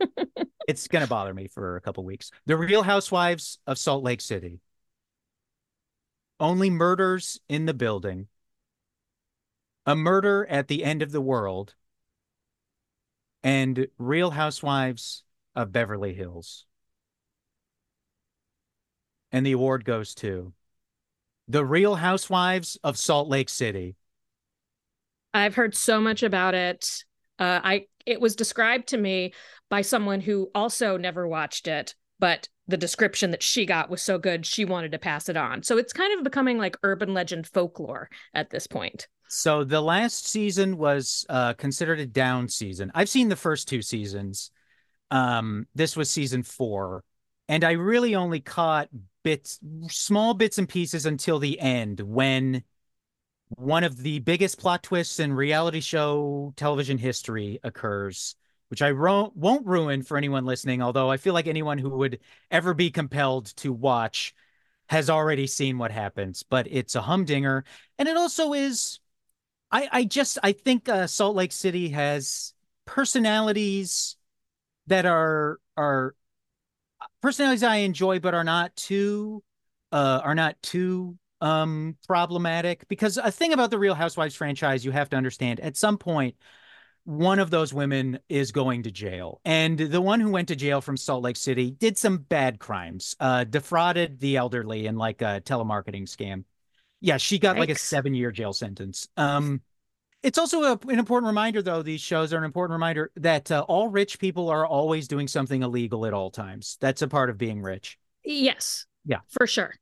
[0.68, 2.32] it's going to bother me for a couple weeks.
[2.46, 4.58] The Real Housewives of Salt Lake City.
[6.40, 8.26] Only murders in the building.
[9.86, 11.74] A murder at the end of the world.
[13.44, 15.22] And Real Housewives
[15.54, 16.66] of Beverly Hills.
[19.32, 20.52] And the award goes to
[21.48, 23.96] The Real Housewives of Salt Lake City.
[25.34, 27.04] I've heard so much about it.
[27.38, 29.32] Uh, I it was described to me
[29.70, 34.18] by someone who also never watched it, but the description that she got was so
[34.18, 35.62] good she wanted to pass it on.
[35.62, 39.08] So it's kind of becoming like urban legend folklore at this point.
[39.28, 42.92] So the last season was uh, considered a down season.
[42.94, 44.50] I've seen the first two seasons.
[45.10, 47.02] Um, this was season four,
[47.48, 48.88] and I really only caught
[49.22, 52.64] bits, small bits and pieces until the end when
[53.48, 58.34] one of the biggest plot twists in reality show television history occurs,
[58.68, 62.20] which I ro- won't ruin for anyone listening, although I feel like anyone who would
[62.50, 64.34] ever be compelled to watch
[64.88, 66.42] has already seen what happens.
[66.42, 67.64] But it's a humdinger,
[67.98, 69.00] and it also is.
[69.70, 72.54] I I just I think uh, Salt Lake City has
[72.84, 74.16] personalities
[74.86, 76.14] that are are
[77.22, 79.42] personalities I enjoy, but are not too
[79.92, 82.86] uh are not too um problematic.
[82.88, 86.36] Because a thing about the Real Housewives franchise you have to understand at some point
[87.04, 89.40] one of those women is going to jail.
[89.44, 93.16] And the one who went to jail from Salt Lake City did some bad crimes
[93.20, 96.44] uh defrauded the elderly in like a telemarketing scam.
[97.00, 99.08] Yeah she got like a 7 year jail sentence.
[99.16, 99.62] Um
[100.22, 103.64] it's also a, an important reminder though these shows are an important reminder that uh,
[103.68, 107.38] all rich people are always doing something illegal at all times that's a part of
[107.38, 108.86] being rich Yes.
[109.04, 109.18] Yeah.
[109.30, 109.74] For sure.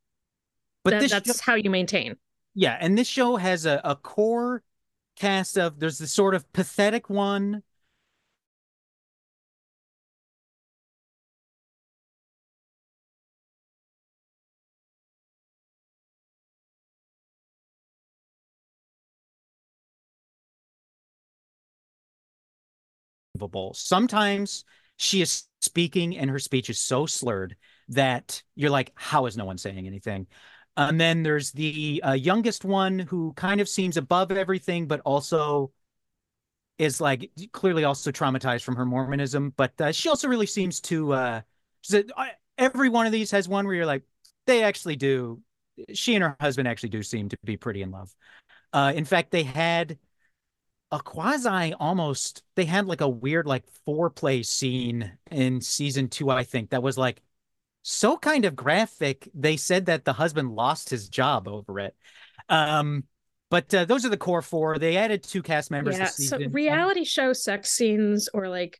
[0.83, 2.15] but That- that's how you maintain.
[2.55, 4.63] Yeah, and this show has a, a core
[5.15, 7.61] cast of there's the sort of pathetic one.
[23.73, 24.65] Sometimes
[24.97, 27.55] she is speaking and her speech is so slurred
[27.89, 30.27] that you're like, how is no one saying anything?
[30.77, 35.71] And then there's the uh, youngest one who kind of seems above everything, but also
[36.77, 39.53] is like clearly also traumatized from her Mormonism.
[39.55, 41.13] But uh, she also really seems to.
[41.13, 41.41] Uh,
[42.57, 44.03] every one of these has one where you're like,
[44.47, 45.41] they actually do.
[45.93, 48.13] She and her husband actually do seem to be pretty in love.
[48.73, 49.97] Uh, in fact, they had
[50.91, 52.43] a quasi almost.
[52.55, 56.97] They had like a weird like foreplay scene in season two, I think, that was
[56.97, 57.21] like
[57.83, 59.29] so kind of graphic.
[59.33, 61.95] They said that the husband lost his job over it.
[62.49, 63.05] Um,
[63.49, 64.77] but uh, those are the core four.
[64.77, 65.97] They added two cast members.
[65.97, 68.79] Yeah, so reality show sex scenes or like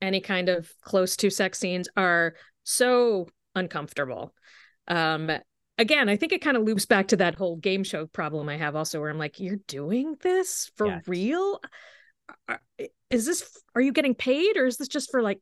[0.00, 2.34] any kind of close to sex scenes are
[2.64, 4.34] so uncomfortable.
[4.88, 5.30] Um,
[5.78, 8.56] again, I think it kind of loops back to that whole game show problem I
[8.56, 11.02] have also, where I'm like, you're doing this for yes.
[11.06, 11.60] real?
[13.10, 15.40] Is this, are you getting paid or is this just for like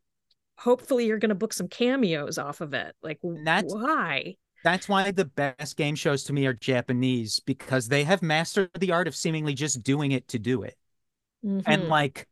[0.56, 2.94] hopefully you're going to book some cameos off of it.
[3.02, 4.36] Like, that's why?
[4.62, 8.92] That's why the best game shows to me are Japanese because they have mastered the
[8.92, 10.76] art of seemingly just doing it to do it.
[11.44, 11.60] Mm-hmm.
[11.66, 12.26] And like,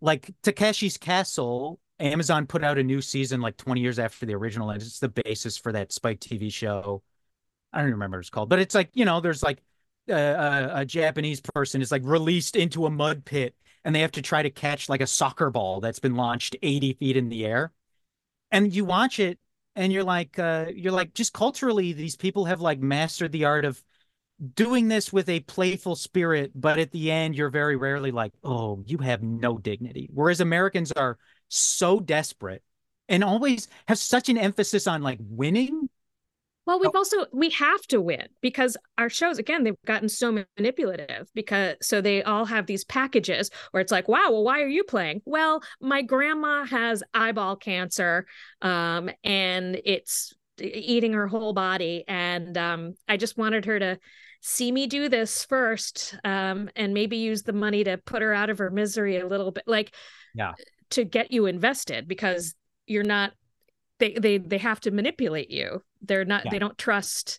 [0.00, 4.70] like Takeshi's Castle, Amazon put out a new season like 20 years after the original,
[4.70, 7.02] and it's the basis for that Spike TV show.
[7.74, 9.62] I don't remember what it's called, but it's like you know, there's like
[10.08, 13.54] a, a, Japanese person is like released into a mud pit
[13.84, 16.94] and they have to try to catch like a soccer ball that's been launched 80
[16.94, 17.72] feet in the air.
[18.50, 19.38] And you watch it
[19.76, 23.64] and you're like, uh, you're like, just culturally, these people have like mastered the art
[23.64, 23.82] of
[24.54, 28.82] doing this with a playful spirit, but at the end, you're very rarely like, oh,
[28.86, 30.08] you have no dignity.
[30.12, 31.18] Whereas Americans are
[31.48, 32.62] so desperate
[33.08, 35.88] and always have such an emphasis on like winning
[36.66, 36.98] well, we've oh.
[36.98, 42.00] also we have to win because our shows again they've gotten so manipulative because so
[42.00, 45.20] they all have these packages where it's like, wow, well, why are you playing?
[45.24, 48.26] Well, my grandma has eyeball cancer,
[48.62, 53.98] um, and it's eating her whole body, and um, I just wanted her to
[54.40, 58.50] see me do this first, um, and maybe use the money to put her out
[58.50, 59.94] of her misery a little bit, like,
[60.34, 60.52] yeah,
[60.90, 62.54] to get you invested because
[62.86, 63.32] you're not
[63.98, 65.82] they they they have to manipulate you.
[66.02, 66.50] They're not yeah.
[66.50, 67.38] they don't trust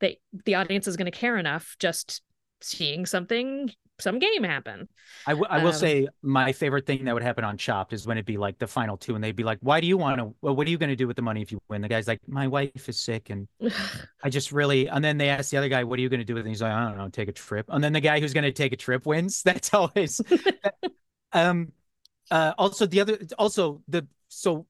[0.00, 2.22] that the audience is going to care enough just
[2.62, 3.70] seeing something
[4.00, 4.88] some game happen.
[5.26, 8.06] I, w- I will um, say my favorite thing that would happen on chopped is
[8.06, 10.18] when it'd be like the final two and they'd be like why do you want
[10.18, 11.82] to well what are you going to do with the money if you win?
[11.82, 13.46] The guy's like my wife is sick and
[14.22, 16.24] i just really and then they ask the other guy what are you going to
[16.24, 16.46] do with it?
[16.46, 17.66] And he's like i don't know take a trip.
[17.68, 19.42] And then the guy who's going to take a trip wins.
[19.50, 20.20] That's always
[21.32, 21.72] um
[22.30, 24.66] uh also the other also the so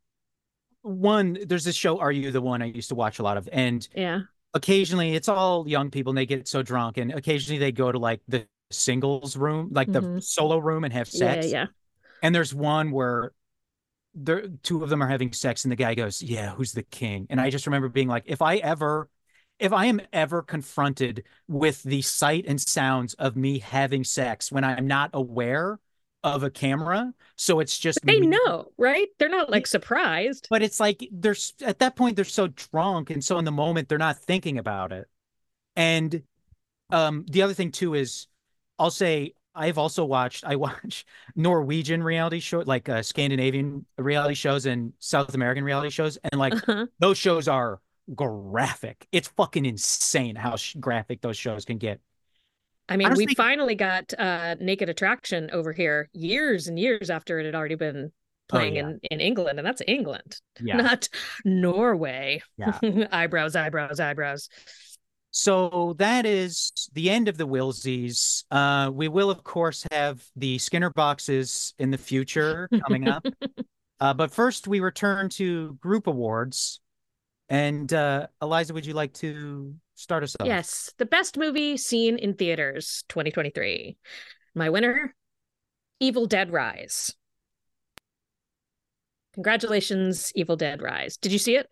[0.83, 2.63] one there's this show are you the one?
[2.63, 4.21] I used to watch a lot of and yeah.
[4.55, 7.99] occasionally it's all young people and they get so drunk and occasionally they go to
[7.99, 10.17] like the singles room like mm-hmm.
[10.17, 11.67] the solo room and have sex yeah, yeah.
[12.23, 13.33] And there's one where
[14.15, 17.27] there two of them are having sex and the guy goes yeah who's the king?
[17.31, 19.09] And i just remember being like if i ever
[19.59, 24.65] if i am ever confronted with the sight and sounds of me having sex when
[24.65, 25.79] i'm not aware
[26.23, 27.13] of a camera.
[27.37, 28.29] So it's just but they me.
[28.29, 29.09] know, right?
[29.19, 30.47] They're not like surprised.
[30.51, 33.89] But it's like they're at that point they're so drunk and so in the moment
[33.89, 35.09] they're not thinking about it.
[35.77, 36.23] And
[36.91, 38.27] um the other thing too is
[38.79, 44.67] I'll say I've also watched I watch Norwegian reality show like uh, Scandinavian reality shows
[44.67, 46.87] and South American reality shows and like uh-huh.
[46.99, 47.81] those shows are
[48.15, 49.07] graphic.
[49.13, 52.01] It's fucking insane how sh- graphic those shows can get.
[52.91, 57.47] I mean, we finally got uh, Naked Attraction over here years and years after it
[57.47, 58.13] had already been oh,
[58.49, 58.89] playing oh, yeah.
[58.89, 60.77] in, in England, and that's England, yeah.
[60.77, 61.09] not
[61.45, 62.43] Norway.
[62.59, 62.79] Yeah.
[63.13, 64.49] eyebrows, eyebrows, eyebrows.
[65.31, 68.43] So that is the end of the Wilsies.
[68.51, 73.25] Uh, we will, of course, have the Skinner boxes in the future coming up.
[74.01, 76.81] uh, but first, we return to group awards.
[77.51, 80.47] And uh, Eliza, would you like to start us off?
[80.47, 83.97] Yes, the best movie seen in theaters 2023.
[84.55, 85.15] My winner,
[85.99, 87.13] Evil Dead Rise.
[89.35, 91.17] Congratulations, Evil Dead Rise.
[91.17, 91.69] Did you see it?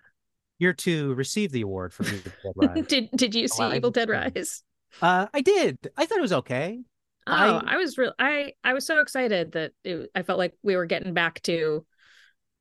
[0.58, 2.86] You're to receive the award for Evil Dead Rise.
[2.86, 4.64] did Did you see Evil Dead Rise?
[5.00, 5.78] Uh, I did.
[5.96, 6.80] I thought it was okay.
[7.26, 8.14] Oh, I, I was real.
[8.18, 11.86] I I was so excited that it, I felt like we were getting back to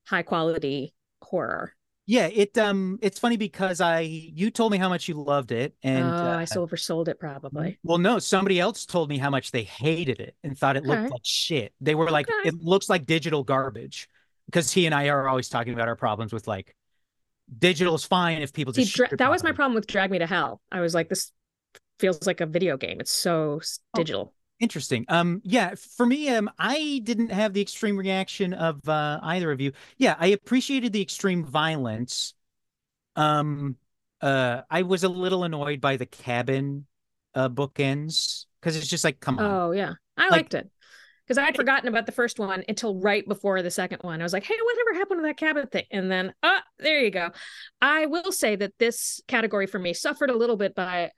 [0.05, 1.73] high quality horror.
[2.09, 5.75] Yeah, it um it's funny because I you told me how much you loved it
[5.83, 7.77] and oh, uh, I oversold it probably.
[7.83, 11.11] Well, no, somebody else told me how much they hated it and thought it looked
[11.11, 11.73] like shit.
[11.81, 12.47] They were like okay.
[12.47, 14.07] it looks like digital garbage
[14.45, 16.73] because he and I are always talking about our problems with like
[17.59, 20.19] digital is fine if people just See, dra- that was my problem with Drag Me
[20.19, 20.61] to Hell.
[20.71, 21.33] I was like this
[21.99, 23.01] feels like a video game.
[23.01, 23.97] It's so oh.
[23.97, 24.33] digital.
[24.59, 25.05] Interesting.
[25.07, 29.61] Um, yeah, for me, um, I didn't have the extreme reaction of uh, either of
[29.61, 29.71] you.
[29.97, 32.33] Yeah, I appreciated the extreme violence.
[33.15, 33.75] Um,
[34.21, 36.85] uh, I was a little annoyed by the cabin
[37.35, 39.45] uh bookends because it's just like, come on.
[39.45, 40.69] Oh yeah, I Like- liked it
[41.27, 44.21] because I'd forgotten about the first one until right before the second one.
[44.21, 47.11] I was like, "Hey, whatever happened to that cabin thing?" And then, ah, there you
[47.11, 47.29] go.
[47.79, 51.11] I will say that this category for me suffered a little bit by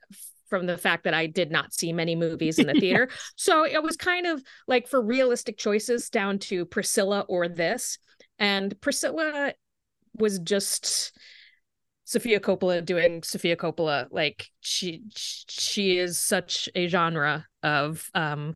[0.49, 3.09] from the fact that I did not see many movies in the theater.
[3.35, 7.97] so it was kind of like for realistic choices down to Priscilla or this,
[8.37, 9.53] and Priscilla
[10.17, 11.15] was just
[12.05, 14.07] Sofia Coppola doing Sofia Coppola.
[14.11, 18.55] Like she she is such a genre of um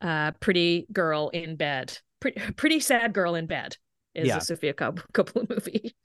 [0.00, 1.96] uh pretty girl in bed.
[2.20, 3.76] Pretty pretty sad girl in bed
[4.14, 4.36] is Yeah.
[4.36, 5.96] a Sofia Coppola movie.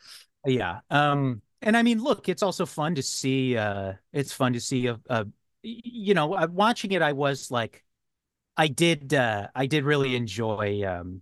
[0.46, 0.80] Yeah.
[0.90, 3.58] Um, and I mean, look, it's also fun to see.
[3.58, 5.28] Uh, it's fun to see a, a
[5.62, 7.02] you know, uh, watching it.
[7.02, 7.84] I was like,
[8.56, 9.14] I did.
[9.14, 11.22] Uh, I did really enjoy um,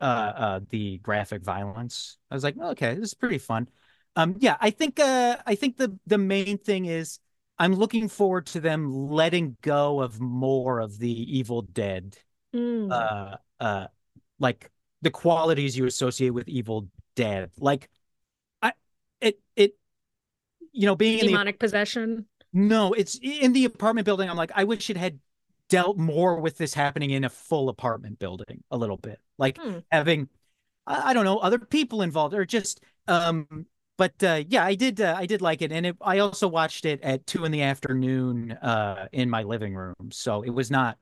[0.00, 2.16] uh, uh, the graphic violence.
[2.30, 3.68] I was like, okay, this is pretty fun.
[4.16, 4.98] Um, yeah, I think.
[4.98, 7.18] Uh, I think the the main thing is
[7.58, 12.16] I'm looking forward to them letting go of more of the Evil Dead.
[12.54, 12.90] Mm.
[12.90, 13.86] Uh, uh,
[14.38, 14.70] like
[15.02, 17.90] the qualities you associate with Evil Dead, like.
[19.20, 19.76] It it
[20.72, 22.26] you know being in the Demonic possession.
[22.52, 25.18] no it's in the apartment building i'm like i wish it had
[25.68, 29.80] dealt more with this happening in a full apartment building a little bit like Hmm.
[29.90, 30.28] having
[30.86, 33.66] I, I don't know other people involved or just um
[33.98, 36.86] but uh yeah i did uh, i did like it and it, i also watched
[36.86, 40.98] it at two in the afternoon uh in my living room so it was not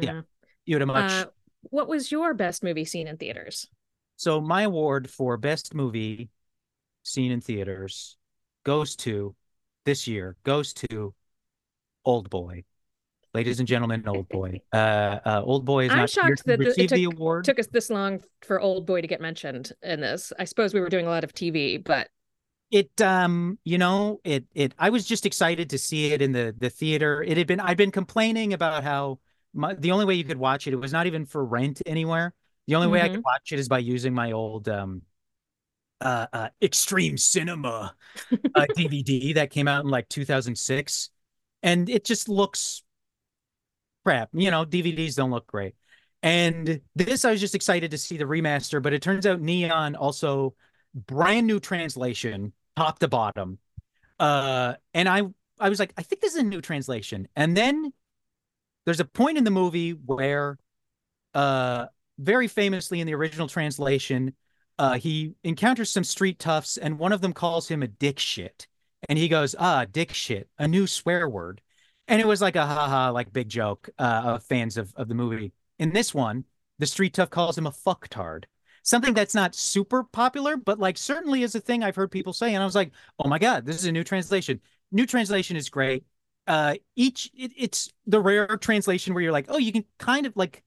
[0.00, 0.22] Yeah.
[0.64, 1.30] you had a much Uh,
[1.70, 3.68] what was your best movie seen in theaters?
[4.16, 6.30] So my award for best movie
[7.06, 8.16] seen in theaters
[8.64, 9.34] goes to
[9.84, 11.14] this year goes to
[12.04, 12.64] Old Boy.
[13.34, 14.60] Ladies and gentlemen, Old Boy.
[14.72, 17.44] Uh, uh Old Boy is I'm not shocked to that the- it receive the award.
[17.44, 20.32] Took us this long for Old Boy to get mentioned in this.
[20.38, 22.08] I suppose we were doing a lot of TV, but
[22.70, 26.54] It um, you know, it it I was just excited to see it in the
[26.58, 27.22] the theater.
[27.22, 29.20] It had been I'd been complaining about how
[29.54, 32.34] my, the only way you could watch it, it was not even for rent anywhere.
[32.66, 35.02] The only way I could watch it is by using my old um
[36.00, 37.94] uh, uh extreme cinema
[38.32, 41.10] uh, DVD that came out in like 2006
[41.62, 42.82] and it just looks
[44.04, 44.28] crap.
[44.32, 45.74] You know, DVDs don't look great.
[46.22, 49.96] And this I was just excited to see the remaster, but it turns out Neon
[49.96, 50.54] also
[50.94, 53.58] brand new translation, top to bottom.
[54.18, 55.22] Uh and I
[55.58, 57.26] I was like, I think this is a new translation.
[57.34, 57.92] And then
[58.84, 60.58] there's a point in the movie where
[61.34, 61.86] uh
[62.18, 64.34] very famously in the original translation,
[64.78, 68.66] uh he encounters some street toughs and one of them calls him a dick shit.
[69.08, 71.60] And he goes, ah, dick shit, a new swear word.
[72.08, 75.14] And it was like a haha, like big joke uh, of fans of, of the
[75.14, 75.52] movie.
[75.78, 76.44] In this one,
[76.78, 78.44] the street tough calls him a fucktard.
[78.82, 82.54] Something that's not super popular, but like certainly is a thing I've heard people say.
[82.54, 84.60] And I was like, oh my God, this is a new translation.
[84.92, 86.04] New translation is great.
[86.46, 90.36] Uh, each it, it's the rare translation where you're like, oh, you can kind of
[90.36, 90.62] like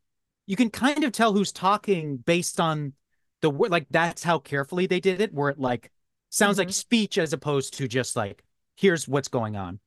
[0.46, 2.94] you can kind of tell who's talking based on
[3.42, 5.92] the word like that's how carefully they did it, where it like
[6.30, 6.74] sounds like Mhm.
[6.74, 8.44] speech as opposed to just like
[8.76, 9.80] here's what's going on.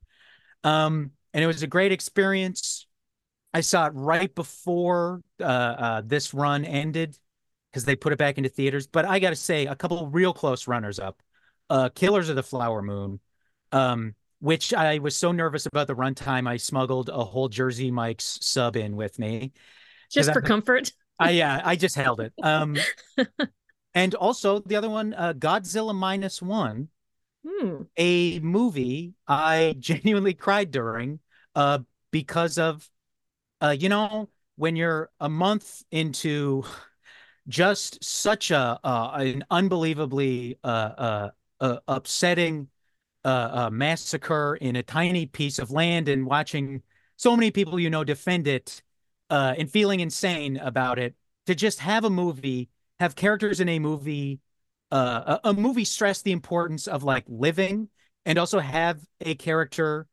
[0.64, 2.86] Um, and it was a great experience.
[3.54, 7.16] I saw it right before uh, uh, this run ended
[7.70, 8.86] because they put it back into theaters.
[8.86, 11.22] But I got to say, a couple real close runners up.
[11.70, 13.18] Uh, Killers of the Flower Moon,
[13.72, 18.38] um, which I was so nervous about the runtime, I smuggled a whole Jersey Mike's
[18.42, 19.52] sub in with me.
[20.10, 20.92] just I- for comfort.
[21.22, 22.32] I yeah, I just held it.
[22.42, 22.76] Um,
[23.94, 26.88] and also the other one, uh, Godzilla minus one,
[27.44, 27.82] Hmm.
[27.96, 31.18] a movie I genuinely cried during,
[31.56, 31.80] uh,
[32.12, 32.88] because of,
[33.60, 36.64] uh, you know, when you're a month into
[37.48, 42.68] just such a uh, an unbelievably uh, uh, uh upsetting
[43.24, 46.82] uh, uh massacre in a tiny piece of land and watching
[47.16, 48.82] so many people you know defend it
[49.32, 51.16] uh and feeling insane about it
[51.46, 52.70] to just have a movie
[53.00, 54.40] have characters in a movie
[54.92, 57.88] uh a, a movie stress the importance of like living
[58.26, 60.06] and also have a character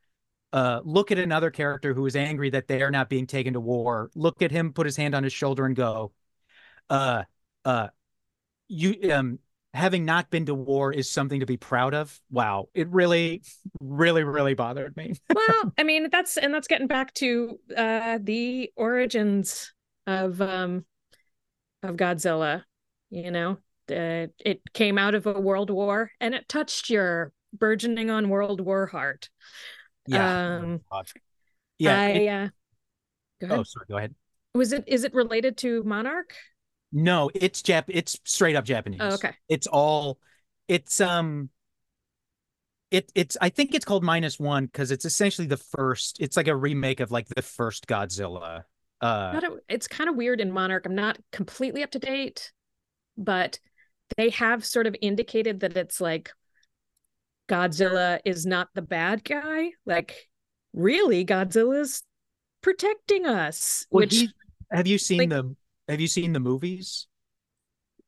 [0.53, 3.59] uh look at another character who is angry that they are not being taken to
[3.61, 6.13] war look at him put his hand on his shoulder and go
[6.89, 7.23] uh
[7.65, 7.89] uh
[8.67, 9.39] you um
[9.73, 13.41] having not been to war is something to be proud of wow it really
[13.79, 18.71] really really bothered me well, I mean, that's and that's getting back to uh the
[18.75, 19.71] origins
[20.07, 20.85] of um
[21.83, 22.63] of Godzilla,
[23.09, 23.57] you know.
[23.89, 28.61] Uh, it came out of a world war and it touched your burgeoning on world
[28.61, 29.29] war heart.
[30.11, 30.81] Um,
[31.79, 32.47] yeah I it- uh
[33.41, 33.59] go ahead.
[33.59, 34.15] oh sorry go ahead
[34.53, 36.35] Was it is it related to Monarch?
[36.91, 39.33] No it's Jap it's straight up Japanese Oh, okay.
[39.47, 40.17] it's all
[40.67, 41.49] it's um
[42.91, 46.17] it it's I think it's called minus one because it's essentially the first.
[46.19, 48.63] It's like a remake of like the first Godzilla.
[48.99, 50.87] Uh, Not a- it's kind of weird in Monarch.
[50.87, 52.51] I'm not completely up to date,
[53.15, 53.59] but
[54.17, 56.31] they have sort of indicated that it's like
[57.47, 59.71] Godzilla is not the bad guy.
[59.85, 60.27] Like,
[60.73, 62.03] really, Godzilla's
[62.61, 63.85] protecting us.
[63.91, 64.29] well, which, he-
[64.71, 65.55] have you seen like- the
[65.89, 67.07] Have you seen the movies?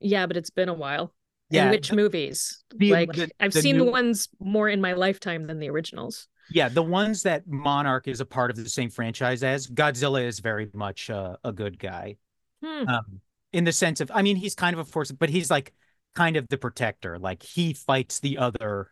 [0.03, 1.13] yeah, but it's been a while.
[1.51, 2.63] Yeah, in which the- movies?
[2.75, 6.27] the- like, the- I've seen new- the ones more in my lifetime than the originals.
[6.49, 10.39] Yeah, the ones that Monarch is a part of the same franchise as Godzilla is
[10.39, 12.17] very much uh, a good guy.
[12.63, 12.87] Hmm.
[12.87, 13.21] um,
[13.53, 15.73] in the sense of, I mean, he's kind of a force, but he's like
[16.15, 17.19] kind of the protector.
[17.19, 18.89] Like he fights the other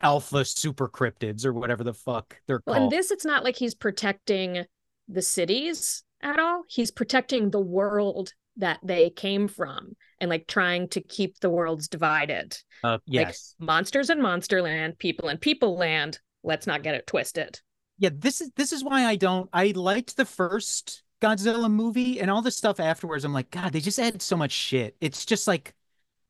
[0.00, 2.66] alpha super cryptids or whatever the fuck they're called.
[2.66, 2.92] Well, in called.
[2.92, 4.64] this, it's not like he's protecting
[5.08, 6.62] the cities at all.
[6.68, 11.88] He's protecting the world that they came from and like trying to keep the worlds
[11.88, 12.56] divided.
[12.84, 16.18] uh, yes, Like monsters in Monsterland, people in People Land.
[16.42, 17.60] Let's not get it twisted.
[17.98, 18.10] yeah.
[18.12, 19.48] This is this is why I don't.
[19.52, 23.24] I liked the first Godzilla movie and all the stuff afterwards.
[23.24, 24.96] I'm like, God, they just added so much shit.
[25.00, 25.74] It's just like,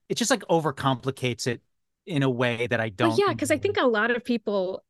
[0.08, 1.60] it just like overcomplicates it
[2.06, 3.16] in a way that I don't.
[3.16, 4.82] Yeah, because I think a lot of people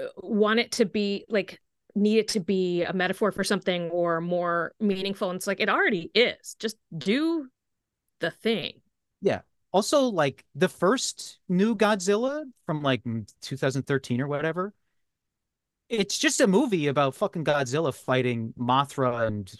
[0.00, 1.60] uh, want it to be like
[1.94, 5.30] need it to be a metaphor for something or more meaningful.
[5.30, 6.56] And it's like it already is.
[6.58, 7.48] Just do
[8.20, 8.80] the thing.
[9.20, 9.40] Yeah.
[9.72, 14.74] Also like the first new Godzilla from like mm, 2013 or whatever.
[15.88, 19.52] It's just a movie about fucking Godzilla fighting Mothra and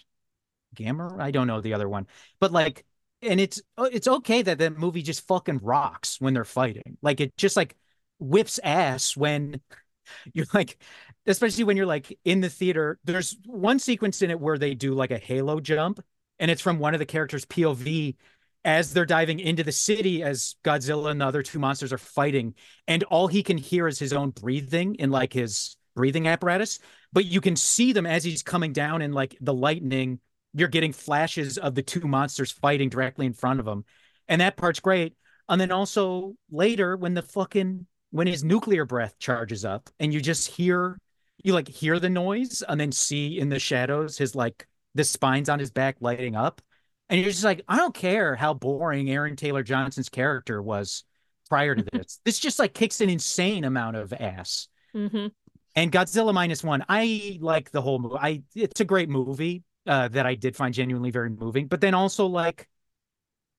[0.75, 1.21] Gamera.
[1.21, 2.07] I don't know the other one,
[2.41, 2.87] but like,
[3.21, 6.97] and it's uh, it's okay that that movie just fucking rocks when they're fighting.
[7.03, 7.77] Like it just like
[8.19, 9.61] whips ass when
[10.33, 10.79] you're like,
[11.27, 12.99] especially when you're like in the theater.
[13.05, 16.01] There's one sequence in it where they do like a halo jump,
[16.39, 18.17] and it's from one of the characters' POV
[18.65, 22.55] as they're diving into the city as Godzilla and the other two monsters are fighting,
[22.87, 26.79] and all he can hear is his own breathing in like his breathing apparatus.
[27.13, 30.21] But you can see them as he's coming down and like the lightning,
[30.55, 33.85] you're getting flashes of the two monsters fighting directly in front of him.
[34.29, 35.15] And that part's great.
[35.49, 40.23] And then also later when the fucking when his nuclear breath charges up and you
[40.23, 40.99] just hear
[41.45, 45.49] you like hear the noise and then see in the shadows his like the spines
[45.51, 46.63] on his back lighting up.
[47.11, 51.05] And you're just like, I don't care how boring Aaron Taylor Johnson's character was
[51.51, 52.21] prior to this.
[52.25, 54.69] this just like kicks an insane amount of ass.
[54.95, 55.27] hmm
[55.75, 58.17] And Godzilla minus one, I like the whole movie.
[58.21, 61.67] I it's a great movie uh, that I did find genuinely very moving.
[61.67, 62.69] But then also like,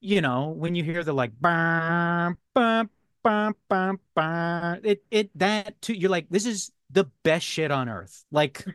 [0.01, 2.89] you know, when you hear the like, bam, bam,
[3.23, 5.93] bam, bam, bam, it it that too.
[5.93, 8.25] You're like, this is the best shit on earth.
[8.31, 8.65] Like,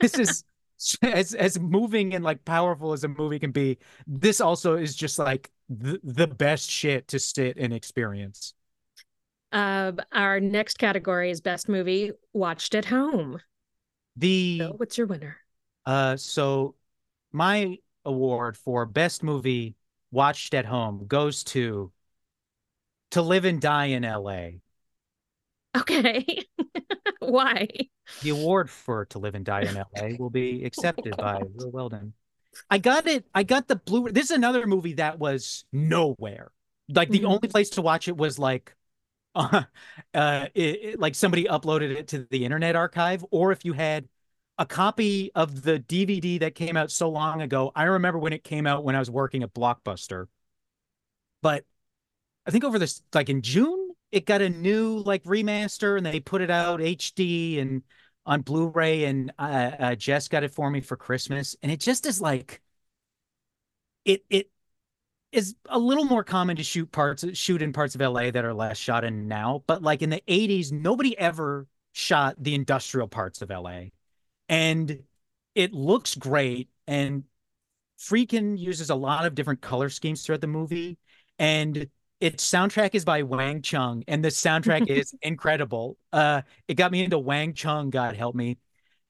[0.00, 0.44] this is
[1.02, 3.78] as as moving and like powerful as a movie can be.
[4.06, 8.54] This also is just like the the best shit to sit and experience.
[9.52, 13.38] Uh, our next category is best movie watched at home.
[14.16, 15.36] The So what's your winner?
[15.84, 16.74] Uh, so
[17.32, 19.76] my award for best movie
[20.10, 21.92] watched at home goes to
[23.12, 24.60] To Live and Die in LA.
[25.76, 26.44] Okay.
[27.20, 27.68] Why?
[28.20, 32.14] The award for To Live and Die in LA will be accepted by Will Weldon.
[32.70, 33.24] I got it.
[33.34, 34.10] I got the blue.
[34.10, 36.52] This is another movie that was nowhere.
[36.88, 37.26] Like the Mhm.
[37.26, 38.74] only place to watch it was like,
[39.34, 39.62] uh,
[40.14, 44.08] uh, it, it- like somebody uploaded it to the Internet Archive, or if you had
[44.58, 47.72] a copy of the DVD that came out so long ago.
[47.74, 50.26] I remember when it came out when I was working at Blockbuster,
[51.42, 51.64] but
[52.46, 56.20] I think over this like in June it got a new like remaster and they
[56.20, 57.82] put it out HD and
[58.24, 62.06] on Blu-ray and uh, uh Jess got it for me for Christmas and it just
[62.06, 62.60] is like
[64.04, 64.50] it it
[65.32, 68.54] is a little more common to shoot parts shoot in parts of LA that are
[68.54, 73.42] less shot in now but like in the 80s nobody ever shot the industrial parts
[73.42, 73.86] of LA
[74.48, 75.02] and
[75.54, 77.24] it looks great and
[77.98, 80.98] Friedkin uses a lot of different color schemes throughout the movie
[81.38, 81.88] and
[82.22, 85.98] its soundtrack is by Wang Chung and the soundtrack is incredible.
[86.12, 88.58] Uh it got me into Wang Chung, God help me.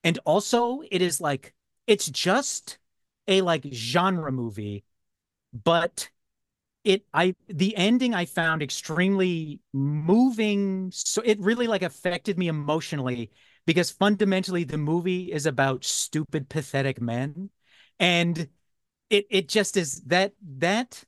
[0.05, 1.55] And also it is like
[1.87, 2.79] it's just
[3.29, 4.85] a like genre movie,
[5.53, 6.11] but
[6.85, 10.91] it I the ending I found extremely moving.
[10.93, 13.31] So it really like affected me emotionally
[13.67, 17.51] because fundamentally the movie is about stupid, pathetic men.
[18.01, 18.49] And
[19.11, 21.05] it it just is that that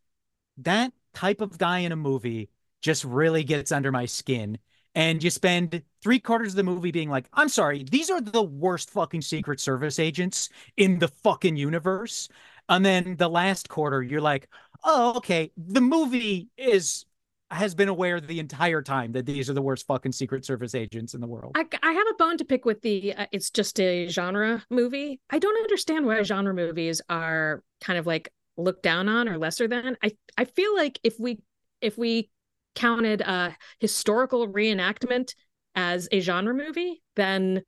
[0.58, 2.50] that type of guy in a movie
[2.82, 4.58] just really gets under my skin.
[4.94, 8.42] And you spend three quarters of the movie being like, I'm sorry, these are the
[8.42, 12.28] worst fucking Secret Service agents in the fucking universe.
[12.68, 14.48] And then the last quarter, you're like,
[14.84, 17.06] oh, okay, the movie is
[17.50, 21.14] has been aware the entire time that these are the worst fucking Secret Service agents
[21.14, 21.52] in the world.
[21.54, 25.20] I, I have a bone to pick with the uh, it's just a genre movie.
[25.30, 29.68] I don't understand why genre movies are kind of like looked down on or lesser
[29.68, 29.96] than.
[30.02, 31.40] I I feel like if we
[31.80, 32.30] if we
[32.74, 35.34] counted a historical reenactment
[35.74, 37.62] as a genre movie, then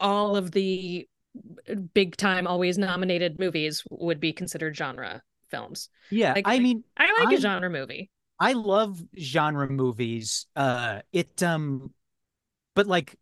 [0.00, 1.08] all of the
[1.94, 5.88] big time always nominated movies would be considered genre films.
[6.10, 8.10] yeah, Like, I mean, I like a I- genre movie.
[8.38, 10.46] I love genre movies.
[10.54, 11.92] Uh, it um,
[12.74, 13.16] but like,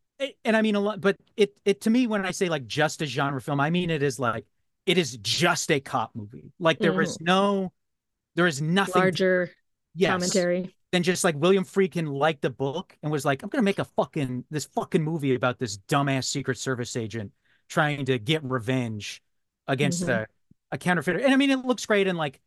[0.44, 1.00] and I mean a lot.
[1.00, 3.90] But it it to me when I say like just a genre film, I mean
[3.90, 4.46] it is like
[4.86, 6.52] it is just a cop movie.
[6.58, 7.72] Like there is no,
[8.34, 9.50] there is nothing Larger
[9.94, 10.74] yes, commentary.
[10.92, 13.84] than just like William Friedkin liked the book and was like, I'm gonna make a
[13.84, 17.32] fucking this fucking movie about this dumbass Secret Service agent
[17.68, 19.22] trying to get revenge
[19.66, 20.08] against Mhm.
[20.08, 20.26] a,
[20.72, 21.18] a counterfeiter.
[21.20, 22.06] And I mean, it looks great.
[22.06, 22.40] And like,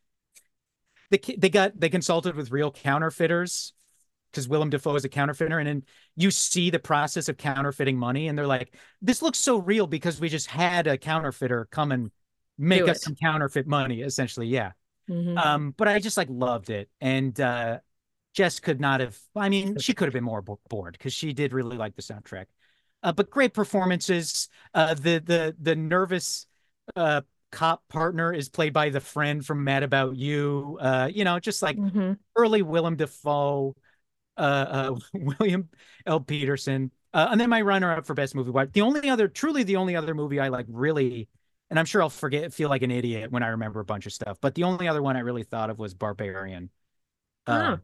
[1.09, 3.73] they they got they consulted with real counterfeiters
[4.31, 5.83] because Willem Dafoe is a counterfeiter, and then
[6.17, 10.19] you see the process of counterfeiting money, and they're like, this looks so real because
[10.19, 12.11] we just had a counterfeiter come and
[12.57, 13.03] make Do us it.
[13.03, 14.47] some counterfeit money, essentially.
[14.47, 14.71] Yeah.
[15.09, 15.37] Mhm.
[15.37, 17.79] Um, but I just like loved it, and uh,
[18.33, 19.17] Jess could not have.
[19.35, 22.01] I mean, she could have been more bo- bored because she did really like the
[22.01, 22.45] soundtrack.
[23.03, 24.49] Uh, but great performances.
[24.73, 26.47] Uh, the the the nervous
[26.95, 30.77] uh cop partner is played by the friend from Mad About You.
[30.81, 32.17] Uh, you know, just like Mhm.
[32.35, 33.75] early Willem Dafoe,
[34.37, 35.69] uh, uh, William
[36.05, 36.19] L.
[36.19, 36.91] Petersen.
[37.13, 38.51] Uh, and then my runner up for best movie.
[38.73, 41.27] The only other, truly the only other movie I like really,
[41.69, 44.13] and I'm sure I'll forget, feel like an idiot when I remember a bunch of
[44.13, 44.37] stuff.
[44.41, 46.69] But the only other one I really thought of was Barbarian.
[47.45, 47.79] Oh.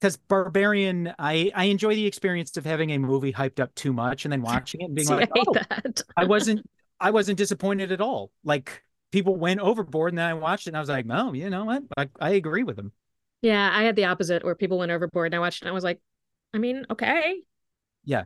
[0.00, 3.92] Because um, Barbarian, I I enjoy the experience of having a movie hyped up too
[3.92, 6.02] much and then watching it and being See, like, I oh, that.
[6.16, 6.68] I wasn't
[7.00, 8.30] I wasn't disappointed at all.
[8.44, 11.48] Like people went overboard and then I watched it and I was like, no, you
[11.50, 11.84] know what?
[11.96, 12.92] I, I agree with them.
[13.42, 15.72] Yeah, I had the opposite where people went overboard and I watched it and I
[15.74, 16.00] was like,
[16.52, 17.42] I mean, okay.
[18.04, 18.24] Yeah.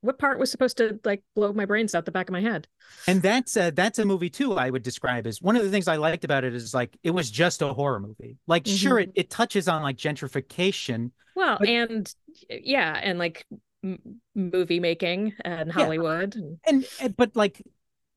[0.00, 2.68] What part was supposed to like blow my brains out the back of my head?
[3.06, 4.54] And that's a, that's a movie too.
[4.54, 7.10] I would describe as one of the things I liked about it is like it
[7.10, 8.36] was just a horror movie.
[8.46, 8.76] Like mm-hmm.
[8.76, 11.10] sure, it, it touches on like gentrification.
[11.34, 12.14] Well, But- and
[12.48, 13.44] yeah, and like
[13.82, 16.34] m- movie making and Hollywood.
[16.36, 17.62] and- and and- but like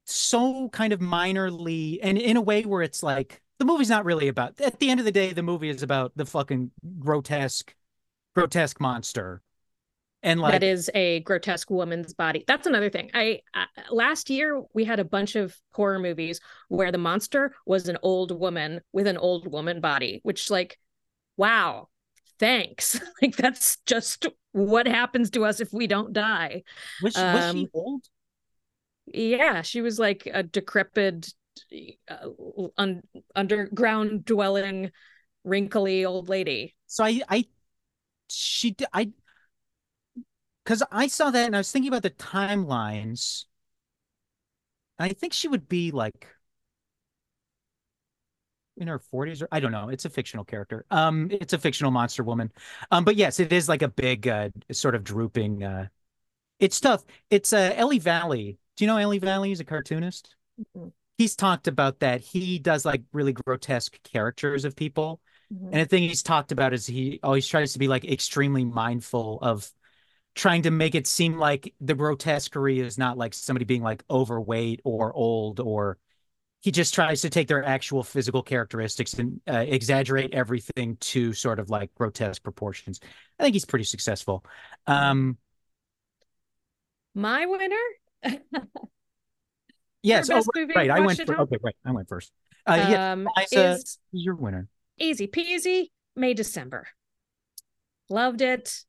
[0.06, 4.28] so kind of minorly and in a way where it's like the movie's not really
[4.28, 7.74] about at the end of the day the movie is about the fucking grotesque
[8.36, 9.42] grotesque monster
[10.24, 12.44] and like that is a grotesque woman's body.
[12.48, 13.10] That's another thing.
[13.14, 17.88] I uh, last year we had a bunch of horror movies where the monster was
[17.88, 20.78] an old woman with an old woman body, which like
[21.38, 21.88] wow,
[22.40, 23.00] thanks.
[23.22, 26.64] like that's just what happens to us if we don't die.
[27.02, 28.06] was, was she um, old
[29.08, 31.34] Yeah, she was like a decrepit
[32.10, 32.28] uh,
[32.78, 33.04] un-
[33.36, 34.92] underground dwelling
[35.44, 36.76] wrinkly old lady.
[36.88, 37.46] so i i
[38.30, 39.10] she i
[40.64, 43.46] because i saw that and i was thinking about the timelines
[45.00, 46.28] i think she would be like
[48.78, 49.90] in her 40s or I don't know.
[49.90, 50.86] It's a fictional character.
[50.92, 52.52] Um it's a fictional monster woman.
[52.90, 55.88] Um but yes, it is like a big uh sort of drooping uh
[56.60, 57.04] it's tough.
[57.30, 58.60] It's uh Eli Valley.
[58.78, 59.50] Do you know Eli Valley?
[59.50, 60.36] He's a cartoonist.
[60.76, 60.92] Mhm.
[61.18, 62.22] He's talked about that.
[62.22, 65.22] He does like really grotesque characters of people.
[65.72, 69.40] And the thing he's talked about is he always tries to be like extremely mindful
[69.42, 69.70] of
[70.36, 74.82] trying to make it seem like the grotesquerie is not like somebody being like overweight
[74.84, 75.98] or old or
[76.62, 81.60] he just tries to take their actual physical characteristics and uh, exaggerate everything to sort
[81.60, 83.00] of like grotesque proportions.
[83.40, 84.46] I think he's pretty successful.
[84.86, 85.38] Um,
[87.16, 87.76] My winner?
[90.04, 90.30] yes.
[90.30, 90.44] Oh,
[90.76, 90.92] right.
[90.92, 91.20] I went.
[91.26, 91.76] For, okay, right.
[91.84, 92.32] I went first.
[92.68, 94.68] Uh, yeah, um, Liza- is your winner.
[95.00, 96.88] easy peasy May December.
[98.08, 98.84] Loved it.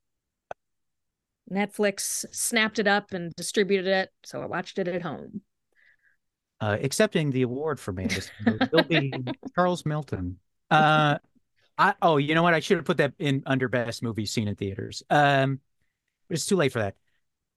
[1.51, 5.43] Netflix snapped it up and distributed it, so I watched it at home.
[6.61, 8.07] uh, accepting the award for me
[8.71, 9.13] will be
[9.55, 10.39] Charles Melton.
[10.71, 11.19] Uh,
[11.77, 12.55] I oh, you know what?
[12.55, 15.03] I should have put that in under best movie seen in theaters.
[15.11, 15.61] Um,
[16.29, 16.95] but it's too late for that.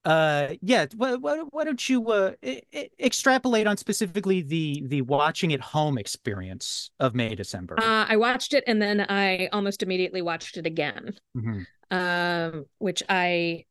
[0.03, 0.85] Uh, yeah.
[0.95, 5.61] Why, why, why don't you uh e- e- extrapolate on specifically the the watching at
[5.61, 7.75] home experience of May December?
[7.79, 11.65] Uh, I watched it and then I almost immediately watched it again, Mhm.
[11.91, 13.65] um, which I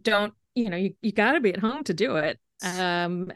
[0.00, 2.38] don't, you know, you, you got to be at home to do it.
[2.62, 3.32] Um,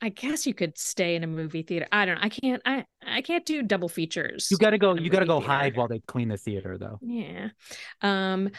[0.00, 1.86] I guess you could stay in a movie theater.
[1.90, 2.20] I don't know.
[2.22, 2.62] I can't.
[2.66, 4.48] I I can't do double features.
[4.50, 4.94] You got to go.
[4.94, 5.52] You got to go theater.
[5.52, 6.98] hide while they clean the theater, though.
[7.00, 7.48] Yeah.
[8.02, 8.50] Um,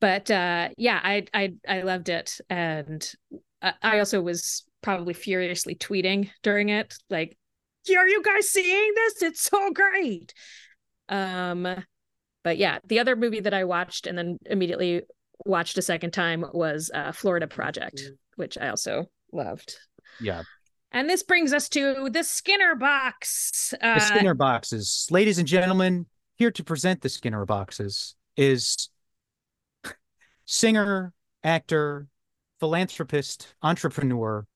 [0.00, 3.06] but uh, yeah, I I I loved it, and
[3.60, 7.36] I, I also was probably furiously tweeting during it, like,
[7.88, 9.22] "Are you guys seeing this?
[9.22, 10.32] It's so great."
[11.08, 11.84] Um,
[12.42, 15.02] but yeah, the other movie that I watched and then immediately
[15.44, 18.02] watched a second time was uh, Florida Project,
[18.36, 19.76] which I also loved.
[20.20, 20.42] Yeah.
[20.92, 23.74] And this brings us to the Skinner box.
[23.80, 25.06] Uh, The Skinner boxes.
[25.10, 26.06] Ladies and gentlemen,
[26.36, 28.88] here to present the Skinner boxes is
[30.44, 31.12] singer,
[31.42, 32.06] actor,
[32.60, 34.46] philanthropist, entrepreneur,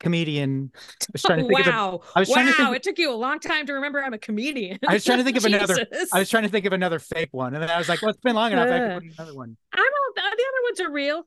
[0.00, 0.72] comedian.
[0.74, 2.00] I was trying to think of a, wow.
[2.16, 2.34] I was wow.
[2.34, 4.78] trying to think- it took you a long time to remember I'm a comedian.
[4.88, 7.28] I was trying to think of another- I was trying to think of another fake
[7.32, 8.68] one, and then I was like, "Well, it's been long enough.
[8.68, 9.00] I have to Uh.
[9.00, 11.26] put another one." I'm all, the other ones are real.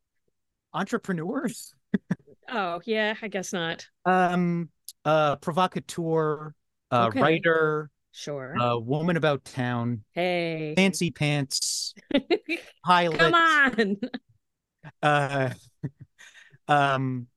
[0.73, 1.73] Entrepreneurs,
[2.49, 3.87] Oh, yeah, I guess not.
[4.05, 4.69] um,
[5.05, 6.53] uh, provocateur,
[6.91, 7.21] uh, Okay.
[7.21, 8.55] writer, Sure.
[8.59, 10.73] uh, woman about town, hey.
[10.75, 11.93] fancy pants,
[12.85, 13.97] pilot, Come on.
[15.01, 15.49] uh,
[16.67, 17.27] um,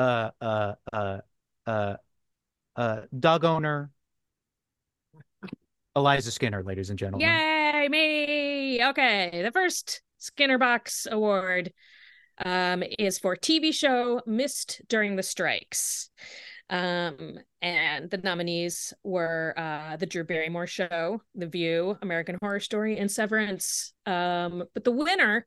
[0.00, 1.18] uh, uh, uh,
[1.66, 1.96] uh,
[2.76, 3.90] uh, dog owner,
[5.94, 7.28] Eliza Skinner, ladies and gentlemen.
[7.28, 8.84] Yay, me.
[8.84, 9.42] Okay.
[9.42, 11.72] The first Skinner Box Award
[12.42, 16.08] um, is for TV show Missed During the Strikes.
[16.70, 22.96] Um, and the nominees were uh, The Drew Barrymore Show, The View, American Horror Story,
[22.96, 23.92] and Severance.
[24.06, 25.46] Um, but the winner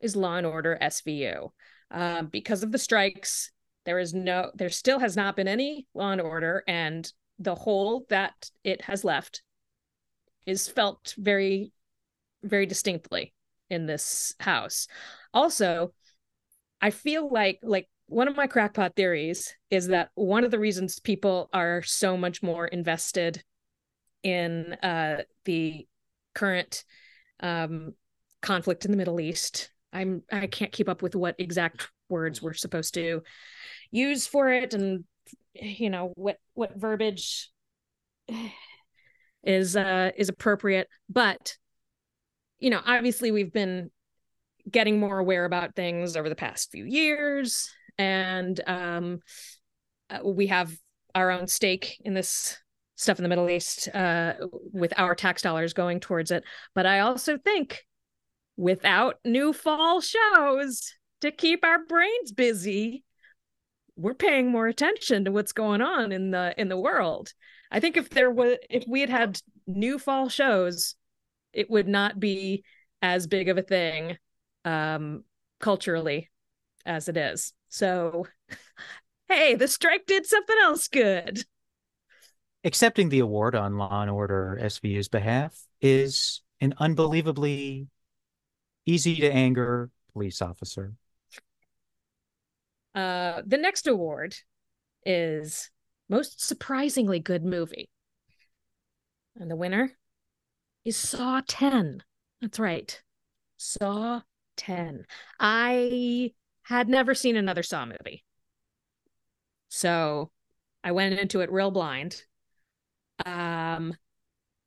[0.00, 1.50] is Law and Order SVU.
[1.90, 3.50] Um, because of the strikes,
[3.84, 8.04] there is no, there still has not been any Law and Order, and the hole
[8.10, 9.42] that it has left
[10.46, 11.72] is felt very
[12.44, 13.34] very distinctly
[13.68, 14.86] in this house.
[15.34, 15.92] Also
[16.80, 20.98] i feel like like one of my crackpot theories is that one of the reasons
[20.98, 23.42] people are so much more invested
[24.22, 25.86] in uh the
[26.34, 26.84] current
[27.40, 27.92] um
[28.40, 32.54] conflict in the middle east i'm i can't keep up with what exact words we're
[32.54, 33.22] supposed to
[33.90, 35.04] use for it and
[35.54, 37.50] you know what what verbiage
[39.42, 40.88] is uh is appropriate.
[41.08, 41.56] But
[42.58, 43.90] you know obviously we've been
[44.70, 49.20] getting more aware about things over the past few years and um
[50.10, 50.76] uh, we have
[51.14, 52.58] our own stake in this
[52.96, 54.34] stuff in the middle east uh
[54.72, 56.44] with our tax dollars going towards it.
[56.74, 57.84] But i also think
[58.58, 60.92] without new fall shows
[61.22, 63.04] to keep our brains busy
[63.96, 67.32] we're paying more attention to what's going on in the in the world
[67.70, 70.94] I think if there was if we had had new fall shows,
[71.52, 72.64] it would not be
[73.02, 74.16] as big of a thing
[74.64, 75.24] um
[75.60, 76.30] culturally
[76.86, 77.52] as it is.
[77.68, 78.26] So
[79.28, 81.44] hey, the strike did something else good.
[82.64, 87.86] Accepting the award on Law and Order SVU's behalf is an unbelievably
[88.88, 90.94] easy to anger police officer.
[92.94, 94.34] Uh the next award
[95.04, 95.70] is
[96.08, 97.90] most surprisingly good movie.
[99.38, 99.92] And the winner
[100.84, 102.02] is Saw 10.
[102.40, 103.00] That's right.
[103.58, 104.22] Saw
[104.56, 105.04] 10.
[105.38, 106.32] I
[106.62, 108.24] had never seen another Saw movie.
[109.68, 110.30] So
[110.82, 112.22] I went into it real blind.
[113.26, 113.94] Um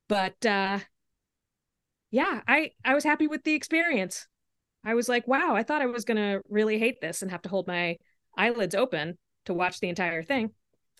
[0.07, 0.79] but uh
[2.11, 4.27] yeah, I I was happy with the experience.
[4.83, 7.43] I was like, wow, I thought I was going to really hate this and have
[7.43, 7.97] to hold my
[8.35, 10.51] eyelids open to watch the entire thing.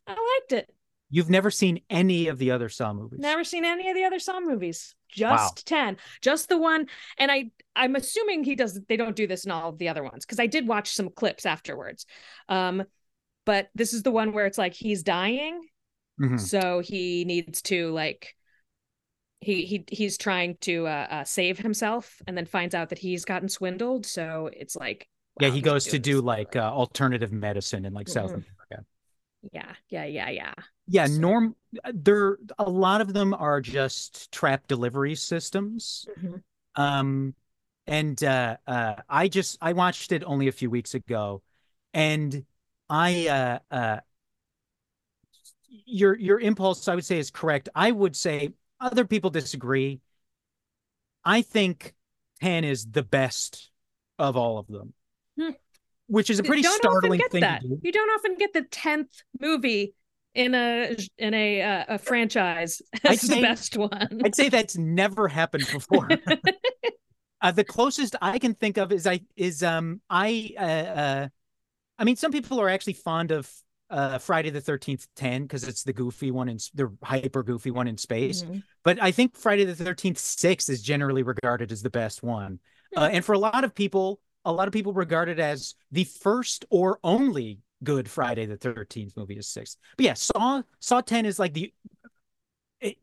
[0.06, 0.70] I liked it.
[1.10, 3.20] You've never seen any of the other Saw movies.
[3.20, 4.96] Never seen any of the other Saw movies.
[5.10, 5.98] Just 10.
[6.22, 6.88] Just the one
[7.18, 10.04] and I I'm assuming he does they don't do this in all of the other
[10.04, 12.06] ones because I did watch some clips afterwards.
[12.48, 12.84] Um
[13.46, 15.62] but this is the one where it's like he's dying
[16.20, 16.40] Mhm.
[16.40, 18.36] so he needs to like
[19.42, 23.26] he he he's trying to uh, uh save himself and then finds out that he's
[23.26, 25.08] gotten swindled so it's like
[25.40, 28.44] Yeah, he goes to do like uh, alternative medicine in like South Mhm.
[28.46, 28.86] America.
[29.52, 30.54] yeah yeah yeah yeah
[30.88, 31.56] Yeah, So- norm
[31.94, 36.06] there a lot of them are just trap delivery systems.
[36.18, 36.44] Mhm.
[36.76, 37.36] Um
[37.88, 41.42] and uh uh I just I watched it only a few weeks ago
[41.94, 42.46] and
[42.90, 44.00] I uh uh
[45.86, 47.70] your your impulse I would say is correct.
[47.76, 50.02] I would say other people disagree.
[51.24, 51.94] I think
[52.42, 53.70] 10 is the best
[54.18, 54.94] of all of them.
[55.40, 55.52] Hmm.
[56.08, 57.80] Which is a pretty don't startling thing that do.
[57.82, 59.94] you don't often get the 10th movie
[60.34, 65.28] in a in a uh, a franchise as the best one I'd say that's never
[65.28, 66.10] happened before.
[67.42, 71.28] uh, the closest I can think of is I is um I uh, uh
[71.98, 73.50] I mean some people are actually fond of
[73.92, 77.88] uh Friday the 13th 10 because it's the goofy one and the hyper goofy one
[77.88, 78.44] in space.
[78.44, 78.64] Mhm.
[78.84, 82.60] But I think Friday the 13th 6 is generally regarded as the best one.
[82.96, 86.06] Uh, and for a lot of people, a lot of people regard it as the
[86.06, 89.78] first or only good Friday the 13th movie is 6.
[89.98, 91.74] But yeah, Saw Saw 10 is like the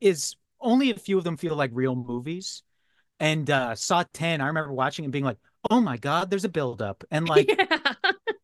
[0.00, 2.62] is only a few of them feel like real movies.
[3.20, 5.38] And uh Saw 10, I remember watching and being like,
[5.70, 7.92] oh my God, there's a buildup and like yeah.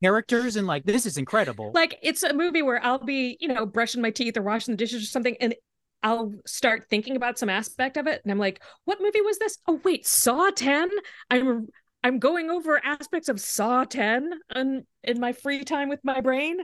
[0.05, 1.73] Characters and like this is incredible.
[1.75, 4.77] like it's a movie where I'll be, you know, brushing my teeth or washing the
[4.77, 5.55] dishes or something, and
[6.03, 9.59] I'll start thinking about some aspect of it, and I'm like, "What movie was this?
[9.67, 10.91] Oh wait, Saw 10?
[11.31, 11.69] I'm
[12.03, 16.59] I'm going over aspects of Saw Ten in, in my free time with my brain,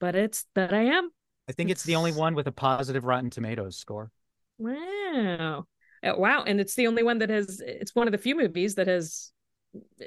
[0.00, 1.10] but it's that I am.
[1.48, 4.10] I think it's the only one with a positive Rotten Tomatoes score.
[4.56, 5.66] Wow,
[6.02, 7.60] Uh, wow, and it's the only one that has.
[7.60, 9.32] It's one of the few movies that has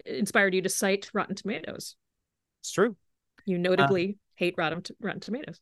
[0.05, 1.95] inspired you to cite Rotten Tomatoes.
[2.61, 2.95] It's true.
[3.45, 5.59] You notably hate Rotten Rotten Tomatoes.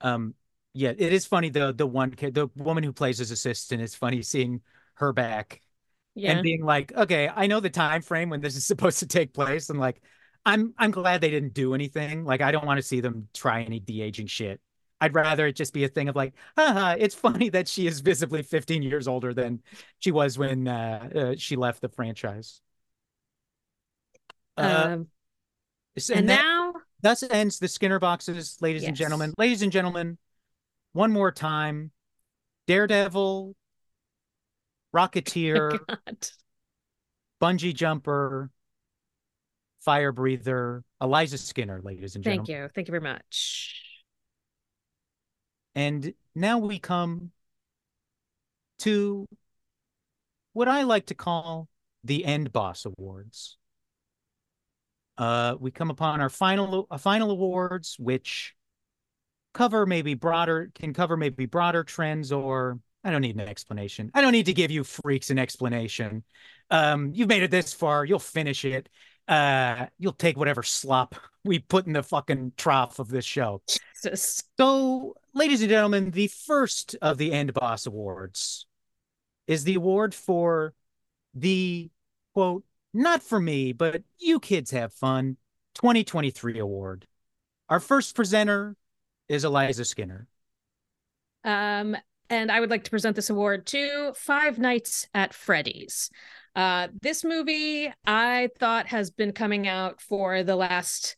[0.00, 0.34] Um,
[0.74, 1.72] yeah, it is funny though.
[1.72, 4.60] The one kid, the woman who plays his assistant, it's funny seeing
[4.94, 5.60] her back
[6.14, 6.32] Yeah.
[6.32, 9.32] and being like, okay, I know the time frame when this is supposed to take
[9.34, 10.02] place, and like,
[10.44, 12.24] I'm I'm glad they didn't do anything.
[12.24, 14.60] Like, I don't want to see them try any de aging shit.
[15.00, 18.00] I'd rather it just be a thing of like, haha, it's funny that she is
[18.00, 19.62] visibly 15 years older than
[20.00, 22.60] she was when uh, uh, she left the franchise.
[24.56, 25.08] Uh, um,
[25.96, 29.34] s- and that- now thus ends the Skinner boxes, ladies and gentlemen.
[29.38, 30.18] Ladies and gentlemen,
[30.92, 31.92] one more time.
[32.66, 33.54] Daredevil,
[34.94, 36.28] Rocketeer, God.
[37.40, 38.50] Bungee Jumper,
[39.80, 42.46] Fire Breather, Eliza Skinner, ladies and gentlemen.
[42.46, 42.68] Thank you.
[42.74, 43.82] Thank you very much.
[45.74, 47.30] And now we come
[48.80, 49.26] to
[50.54, 51.68] what I like to call
[52.02, 53.58] the End Boss Awards.
[55.18, 58.54] Uh, we come upon our final uh, final awards, which
[59.54, 64.10] cover maybe broader can cover maybe broader trends, or I don't need an explanation.
[64.14, 66.24] I don't need to give you freaks an explanation.
[66.70, 68.88] Um, you've made it this far, you'll finish it.
[69.28, 71.14] Uh, you'll take whatever slop
[71.44, 73.62] we put in the fucking trough of this show.
[73.66, 74.42] Jesus.
[74.58, 78.66] So, ladies and gentlemen, the first of the End Boss Awards
[79.46, 80.74] is the award for
[81.34, 81.90] the
[82.34, 82.64] quote,
[82.96, 85.36] not for me, but you kids have fun
[85.74, 87.06] 2023 award.
[87.68, 88.76] Our first presenter
[89.28, 90.26] is Eliza Skinner.
[91.44, 91.96] Um,
[92.30, 96.10] and I would like to present this award to Five Nights at Freddy's.
[96.56, 101.16] Uh, this movie I thought has been coming out for the last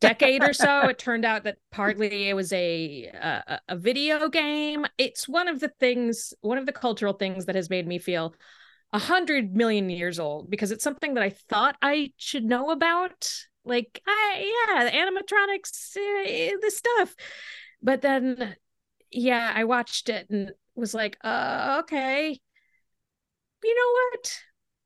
[0.00, 0.82] decade or so.
[0.88, 4.84] It turned out that partly it was a, a a video game.
[4.98, 8.34] It's one of the things, one of the cultural things that has made me feel
[8.92, 13.32] a hundred million years old because it's something that I thought I should know about.
[13.64, 17.14] Like, I yeah, animatronics, eh, this stuff.
[17.82, 18.56] But then,
[19.10, 22.40] yeah, I watched it and was like, uh, okay.
[23.64, 24.38] You know what?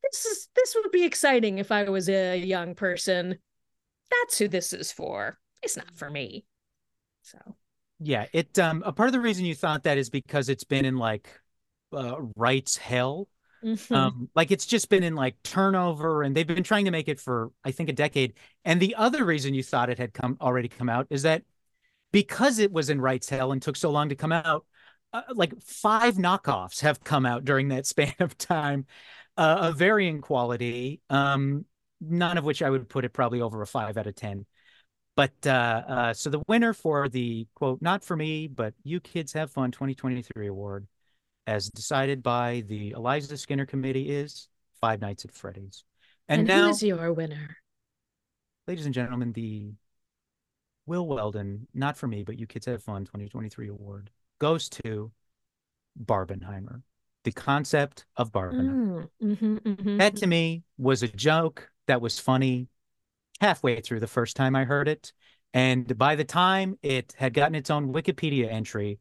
[0.02, 3.38] This is this would be exciting if I was a young person.
[4.10, 5.38] That's who this is for.
[5.62, 6.44] It's not for me.
[7.22, 7.38] So
[7.98, 10.84] Yeah, it um a part of the reason you thought that is because it's been
[10.84, 11.28] in like
[11.92, 13.28] uh rights hell.
[13.66, 13.94] Mhm.
[13.94, 17.20] Um like it's just been in like turnover and they've been trying to make it
[17.20, 18.34] for I think a decade.
[18.64, 21.42] And the other reason you thought it had come already come out is that
[22.12, 24.66] because it was in rights hell and took so long to come out,
[25.12, 28.86] uh, like five knockoffs have come out during that span of time,
[29.38, 31.00] uh, of varying quality.
[31.10, 31.66] Um,
[32.00, 34.46] none of which I would put it probably over a five out of ten.
[35.16, 39.32] But uh, uh, so the winner for the quote, not for me, but you kids
[39.32, 40.86] have fun 2023 award,
[41.46, 44.48] as decided by the Eliza Skinner Committee, is
[44.80, 45.84] Five Nights at Freddy's.
[46.28, 47.56] And, and now, who is your winner?
[48.66, 49.72] ladies and gentlemen, the
[50.86, 55.10] Will Weldon, not for me, but you kids have fun 2023 award goes to
[56.04, 56.82] Barbenheimer.
[57.24, 59.08] The concept of Barbenheimer.
[59.22, 59.98] Mm, mhm, mhm.
[59.98, 62.68] That to me was a joke that was funny
[63.40, 65.12] halfway through the first time I heard it.
[65.54, 68.98] And by the time it had gotten its own Wikipedia entry,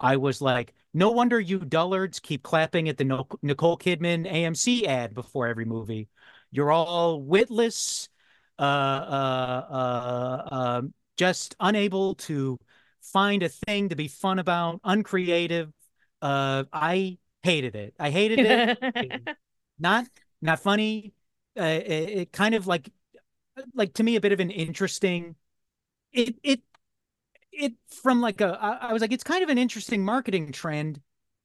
[0.00, 3.04] I was like, no wonder you dullards keep clapping at the
[3.42, 6.08] Nicole Kidman AMC ad before every movie.
[6.50, 8.08] You're all witless,
[8.58, 10.82] uh, uh, uh, uh,
[11.16, 12.58] just unable to
[13.02, 15.72] find a thing to be fun about, uncreative.
[16.22, 17.94] Uh, I hated it.
[17.98, 19.28] I hated it
[19.78, 20.06] not
[20.42, 21.12] not funny
[21.58, 22.90] uh, it, it kind of like
[23.74, 25.36] like to me a bit of an interesting
[26.12, 26.62] it it
[27.58, 31.00] it from like a I, I was like it's kind of an interesting marketing trend.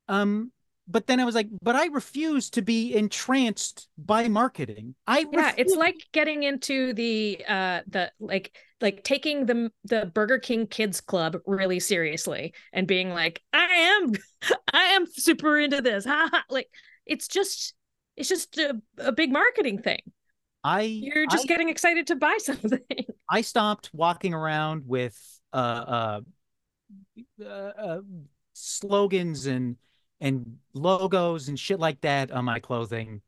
[0.07, 0.51] Um
[0.87, 4.95] but then I was like but I refuse to be entranced by marketing.
[5.07, 10.39] I yeah it's like getting into the uh the like like taking the the burger
[10.39, 14.11] king kids club really seriously and being like i am
[14.73, 16.05] i am super into this.
[16.13, 16.43] Ha, ha.
[16.49, 16.69] like
[17.05, 17.73] it's just
[18.15, 20.01] it's just a, a big marketing thing.
[20.63, 22.79] I you're just I- getting excited to buy something.
[23.29, 25.17] I stopped walking around with
[25.53, 26.21] uh, uh,
[27.41, 28.01] uh, uh,
[28.53, 29.77] slogans and
[30.21, 33.21] and logos and shit like that on my clothing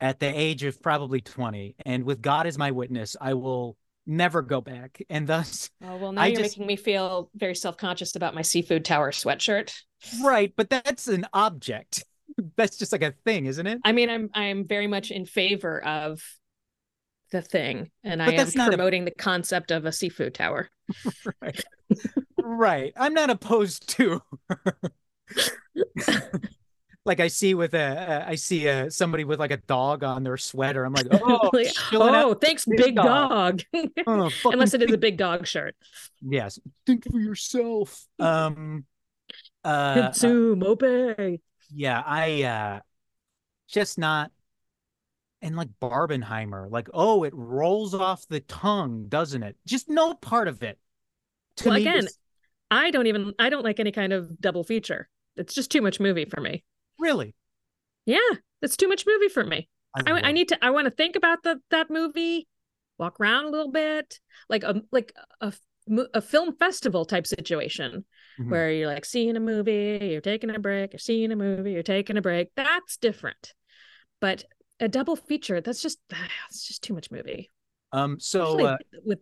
[0.00, 3.76] at the age of probably 20 and with god as my witness i will
[4.10, 5.02] never go back.
[5.10, 8.40] And thus Oh well, now I you're just- making me feel very self-conscious about my
[8.40, 9.74] seafood tower sweatshirt.
[10.22, 12.04] right but that's an object.
[12.56, 13.80] That's just like a thing isn't it?
[13.84, 16.22] I mean, I'm I'm very much in favor of
[17.30, 20.70] the thing, and I am not a- promoting the concept of a seafood tower.
[21.42, 21.62] right
[22.42, 24.22] right i'm not opposed to
[27.04, 30.22] like i see with a uh, i see uh somebody with like a dog on
[30.22, 33.90] their sweater i'm like oh Like, oh, thanks, big big dog." dog.
[34.06, 35.74] Oh, Unless it is a big dog shirt.
[36.22, 38.84] yes think for yourself um
[39.64, 41.40] uh, uh Consume, obey.
[41.70, 42.80] yeah i uh
[43.68, 44.30] just not
[45.42, 50.48] and like barbenheimer like oh it rolls off the tongue doesn't it just no part
[50.48, 50.78] of it
[51.56, 52.18] to Well, me again, was-
[52.70, 55.08] I don't even I don't like any kind of double feature.
[55.36, 56.64] It's just too much movie for me.
[56.98, 57.34] really
[58.04, 58.18] Yeah,
[58.62, 59.68] it's too much movie for me.
[59.94, 62.46] I, love I need to I want to think about the that movie,
[62.98, 65.52] walk around a little bit, like a like a
[66.14, 68.04] a film festival type situation
[68.38, 68.50] Mhm.
[68.50, 71.82] where you're like seeing a movie, you're taking a break, you're seeing a movie, you're
[71.82, 72.50] taking a break.
[72.54, 73.54] That's different.
[74.20, 74.44] But
[74.80, 77.50] a double feature, that's just that's just too much movie.
[77.92, 79.18] um so uh, with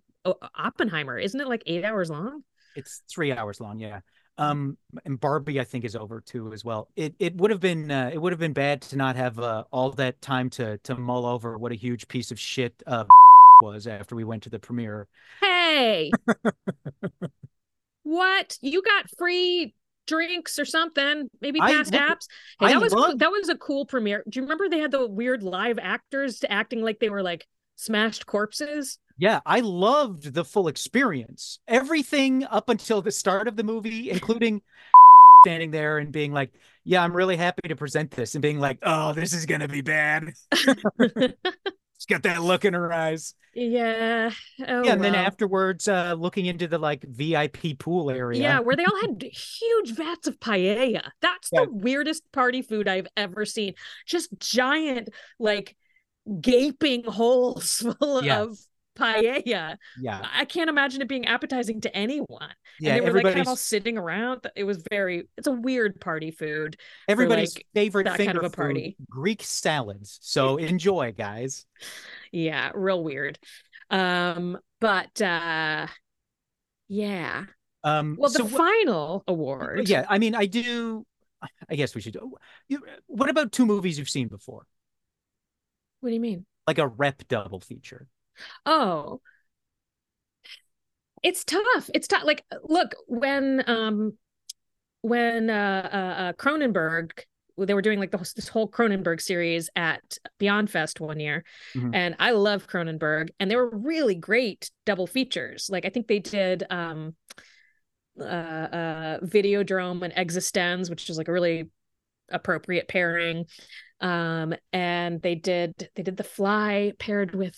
[0.57, 2.43] Oppenheimer, isn't it like eight hours long?
[2.74, 4.01] It's three hours long, yeah.
[4.39, 4.77] Um,
[5.07, 6.89] and Barbie, I think, is over too as well.
[6.95, 9.65] It it would have been uh, it would have been bad to not have uh,
[9.70, 13.05] all that time to to mull over what a huge piece of shit uh,
[13.62, 15.09] was after we went to the premiere.
[15.41, 16.11] Hey,
[18.03, 18.59] what?
[18.61, 19.74] You got free
[20.07, 21.28] drinks or something?
[21.41, 22.27] Maybe past look- apps.
[22.61, 24.23] Hey, I that was love- that was a cool premiere.
[24.28, 27.47] Do you remember they had the weird live actors acting like they were like
[27.77, 28.99] smashed corpses?
[29.19, 31.59] Yeah, I loved the full experience.
[31.66, 34.61] Everything up until the start of the movie, including
[35.47, 36.51] standing there and being like,
[36.85, 39.81] "Yeah, I'm really happy to present this," and being like, "Oh, this is gonna be
[39.81, 40.33] bad."
[41.98, 43.35] She's got that look in her eyes.
[43.55, 44.31] yeah.
[44.68, 48.40] Oh, yeah, and then afterwards, uh, looking into the like VIP pool area.
[48.40, 51.10] Yeah, where they all had huge vats of paella.
[51.23, 51.64] That's Yeah.
[51.64, 53.74] the weirdest party food I've ever seen.
[54.06, 55.09] Just giant,
[55.39, 55.74] like
[56.40, 58.43] gaping holes full Yeah.
[58.43, 58.59] of
[58.97, 59.43] paella.
[59.44, 59.77] yeah,
[60.35, 62.48] I can't imagine it being appetizing to anyone.
[62.81, 62.97] yeah.
[62.97, 64.47] and they were like kind of all sitting around.
[64.56, 66.77] It was very, it's a weird party food.
[67.09, 68.97] everybody's like, favorite that kind of a food, party.
[69.09, 70.18] Greek salads.
[70.23, 71.64] So enjoy, guys.
[72.32, 73.39] Yeah, real weird.
[73.90, 75.86] Um, but uh
[76.89, 77.44] yeah.
[77.85, 79.89] Um, Well, the so final award.
[79.89, 81.06] yeah, I mean, I do.
[81.70, 82.14] I guess we should.
[82.14, 84.66] do- what about two movies you've seen before,
[86.01, 86.47] What do you mean?
[86.66, 88.09] like a rep double feature?
[88.64, 89.20] Oh,
[91.22, 91.90] it's tough.
[91.94, 92.24] It's tough.
[92.24, 94.16] Like, look, when um,
[95.02, 97.10] when uh, uh, uh Cronenberg,
[97.58, 101.44] they were doing like the, this whole Cronenberg series at Beyond Fest one year,
[101.74, 101.94] Mhm.
[101.94, 105.68] and I love Cronenberg, and they were really great double features.
[105.70, 107.16] Like, I think they did um,
[108.20, 111.70] uh, uh, Videodrome and Existenz, which is like a really
[112.30, 113.46] appropriate pairing.
[114.00, 117.56] Um, and they did they did The Fly paired with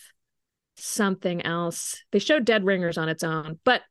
[0.78, 2.02] something else.
[2.12, 3.82] They showed Dead Ringers on its own, but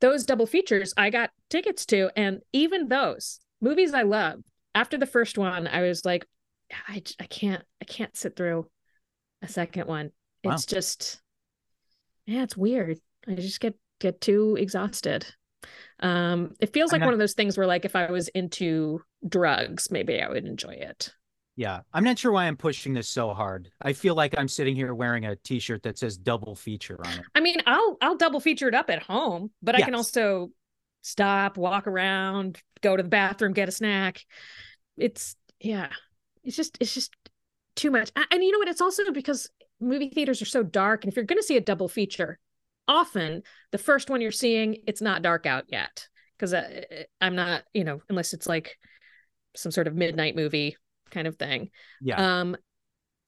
[0.00, 4.40] those double features I got tickets to, and even those movies I love.
[4.74, 6.26] After the first one, I was like,
[6.88, 8.68] I, I can't I can't sit through
[9.42, 10.10] a second one.
[10.42, 10.54] Wow.
[10.54, 11.20] It's just
[12.26, 12.98] yeah, it's weird.
[13.28, 15.26] I just get get too exhausted.
[16.00, 18.28] Um, it feels I'm like not- one of those things where like if I was
[18.28, 21.12] into drugs, maybe I would enjoy it.
[21.56, 23.70] Yeah, I'm not sure why I'm pushing this so hard.
[23.80, 27.24] I feel like I'm sitting here wearing a T-shirt that says double feature on it.
[27.34, 30.50] I mean, I'll I'll double feature it up at home, but I can also
[31.02, 34.24] stop, walk around, go to the bathroom, get a snack.
[34.96, 35.90] It's yeah.
[36.42, 37.14] It's just it's just
[37.76, 38.10] too much.
[38.30, 38.68] And you know what?
[38.68, 39.48] It's also because
[39.80, 42.38] movie theaters are so dark and if you're going to see a double feature,
[42.88, 47.36] often the first one you're seeing it's not dark out yet because uh, uh, I'm
[47.36, 48.76] not, you know, unless it's like
[49.56, 50.76] some sort of midnight movie
[51.10, 51.70] kind of thing.
[52.00, 52.56] Yeah, Um,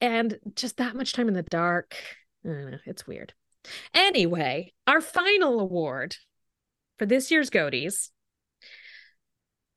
[0.01, 1.95] and just that much time in the dark,
[2.45, 3.33] I don't know, it's weird.
[3.93, 6.15] Anyway, our final award
[6.97, 8.09] for this year's Goaties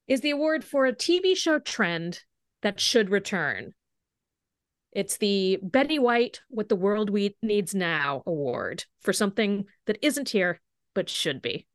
[0.07, 2.21] is the award for a TV show trend
[2.63, 3.73] that should return.
[4.93, 10.31] It's the Betty White What the World We Needs Now award for something that isn't
[10.31, 10.61] here
[10.95, 11.67] but should be.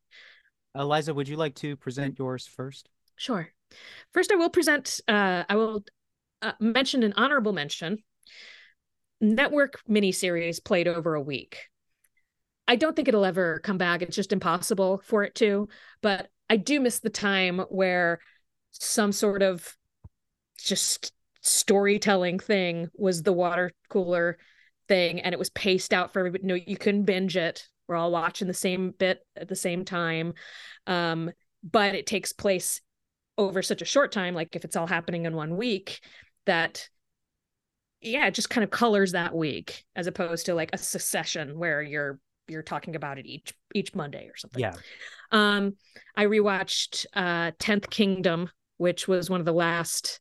[0.76, 2.89] Eliza, would you like to present yours first?
[3.15, 3.47] Sure.
[4.14, 5.85] First, I will present, uh, I will
[6.46, 7.98] uh, mention an honorable mention
[9.22, 11.70] network miniseries played over a week.
[12.68, 14.02] I don't think it'll ever come back.
[14.02, 15.70] It's just impossible for it to.
[16.02, 18.20] But I do miss the time where
[18.72, 19.76] some sort of
[20.58, 24.38] just storytelling thing was the water cooler
[24.88, 28.12] thing and it was paced out for everybody no you couldn't binge it we're all
[28.12, 30.34] watching the same bit at the same time
[30.88, 31.30] um
[31.64, 32.82] but it takes place
[33.38, 36.02] over such a short time like if it's all happening in one week
[36.46, 36.90] that
[38.02, 41.82] yeah it just kind of colors that week as opposed to like a succession where
[41.82, 44.62] you're you're talking about it each each monday or something.
[44.62, 44.76] Yeah.
[45.32, 45.74] um
[46.16, 50.20] i rewatched uh 10th kingdom which was one of the last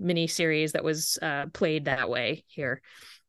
[0.00, 2.82] mini series that was uh played that way here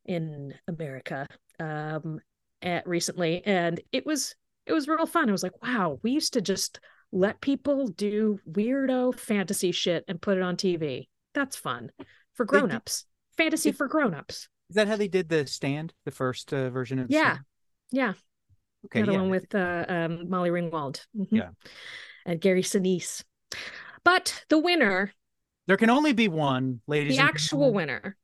[0.04, 1.26] in america
[1.60, 2.20] um
[2.62, 3.42] at recently.
[3.46, 4.34] And it was
[4.66, 5.28] it was real fun.
[5.28, 6.80] I was like wow we used to just
[7.12, 11.90] let people do weirdo fantasy shit and put it on tv that's fun
[12.34, 13.04] for grown-ups
[13.36, 16.98] fantasy They- for grown-ups Is that how they did the stand, the first uh, version
[16.98, 17.06] of?
[17.08, 17.32] The Yeah.
[17.34, 17.44] Stand?
[17.92, 18.12] yeah
[18.86, 19.02] Okay.
[19.02, 19.18] the yeah.
[19.20, 21.04] one with uh, um, Molly Ringwald.
[21.16, 21.28] Mhm.
[21.30, 21.50] Yeah.
[22.24, 23.22] And Gary Sinise.
[24.04, 25.12] But the winner,
[25.66, 27.16] There can only be one, ladies.
[27.16, 28.16] the actual winner,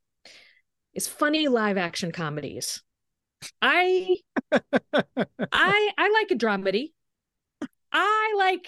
[0.93, 2.81] is funny live action comedies.
[3.61, 4.17] I
[4.53, 6.93] I I like a dramedy.
[7.91, 8.67] I like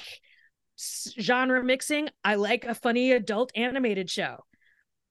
[0.77, 2.09] genre mixing.
[2.23, 4.45] I like a funny adult animated show.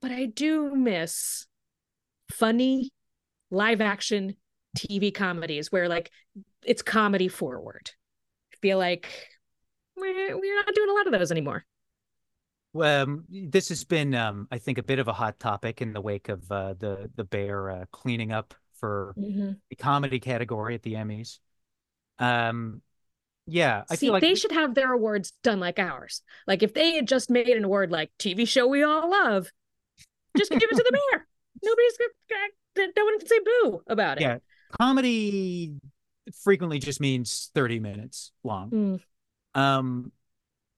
[0.00, 1.46] But I do miss
[2.30, 2.90] funny
[3.50, 4.36] live action
[4.76, 6.10] TV comedies where like
[6.64, 7.90] it's comedy forward.
[8.52, 9.08] I feel like
[9.96, 11.64] we're, we're not doing a lot of those anymore.
[12.80, 16.00] Um, this has been, um, I think, a bit of a hot topic in the
[16.00, 19.14] wake of uh, the the bear uh, cleaning up for
[19.70, 21.38] the comedy category at the Emmys.
[22.18, 22.82] Um,
[23.46, 26.22] yeah, I See, feel like they should have their awards done like ours.
[26.46, 29.50] Like if they had just made an award like TV show we all love,
[30.36, 31.26] just give it to the bear.
[31.62, 34.22] Nobody's gonna, no one can say boo about it.
[34.22, 34.38] Yeah.
[34.80, 35.74] comedy
[36.42, 39.00] frequently just means 30 minutes long.
[39.54, 39.60] Mm.
[39.60, 40.12] Um,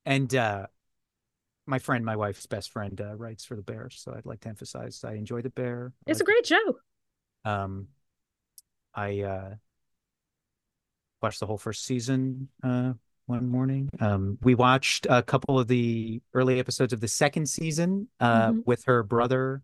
[0.05, 0.67] and uh,
[1.67, 4.49] my friend, my wife's best friend, uh, writes for the Bear, so I'd like to
[4.49, 5.93] emphasize I enjoy the Bear.
[6.07, 6.79] It's a great show.
[7.45, 7.89] Um,
[8.95, 9.55] I uh,
[11.27, 12.93] watched the whole first season uh,
[13.27, 13.89] one morning.
[13.99, 18.65] Um, we watched a couple of the early episodes of the second season uh, Mhm.
[18.65, 19.63] with her brother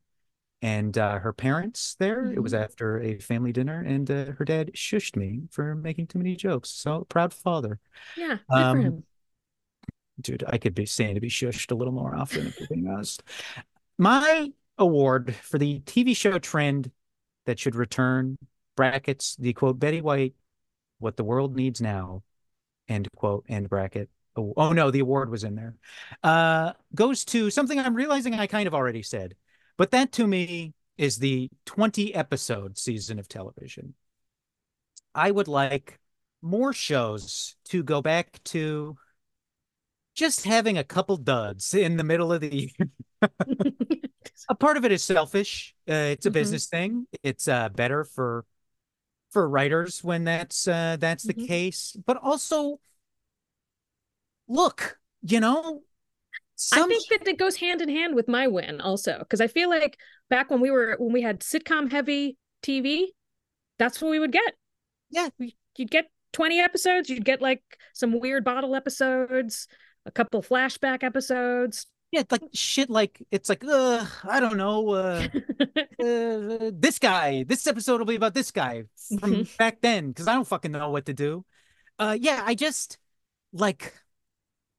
[0.61, 2.33] and uh, her parents there.
[2.33, 2.65] It was Mhm.
[2.65, 6.69] after a family dinner, and uh, her dad shushed me for making too many jokes.
[6.71, 7.79] So proud father.
[8.17, 9.05] Yeah, good Um.
[10.21, 12.89] Dude, I could be saying to be shushed a little more often if we're being
[12.89, 13.23] honest.
[13.99, 16.91] My award for the TV show trend
[17.47, 18.37] that should return
[18.77, 20.35] brackets the quote Betty White,
[21.03, 22.23] what the world needs now,
[22.89, 24.11] end quote end bracket.
[24.37, 25.75] Oh, oh no, the award was in there.
[26.23, 29.35] Uh, goes to something I'm realizing I kind of already said,
[29.77, 33.95] but that to me is the 20 episode season of television.
[35.15, 35.99] I would like
[36.41, 38.97] more shows to go back to
[40.15, 42.89] just having a couple duds in the middle of the year.
[44.49, 45.75] a part of it is selfish.
[45.89, 46.35] Uh, it's a Mhm.
[46.35, 47.07] business thing.
[47.23, 48.45] It's uh, better for
[49.33, 51.47] for writers when that's uh, that's the Mhm.
[51.49, 51.97] case.
[52.07, 52.81] But also,
[54.49, 55.83] look, you know,
[56.73, 59.69] I think that it goes hand in hand with my win also because I feel
[59.69, 59.99] like
[60.31, 63.13] back when we were when we had sitcom heavy TV,
[63.79, 64.55] that's what we would get.
[65.11, 65.29] yeah,
[65.77, 67.63] You'd get 20 episodes, you'd get like
[67.95, 69.69] some weird bottle episodes,
[70.07, 71.87] a couple flashback episodes.
[72.13, 72.91] Yeah, like shit.
[72.91, 75.31] Like it's like, uh, I don't know.
[76.01, 77.45] Uh, uh, this guy.
[77.45, 78.85] This episode will be about this guy
[79.21, 79.49] from Mhm.
[79.59, 81.45] back then because I don't fucking know what to do.
[81.99, 82.99] Uh, yeah, I just
[83.53, 83.95] like,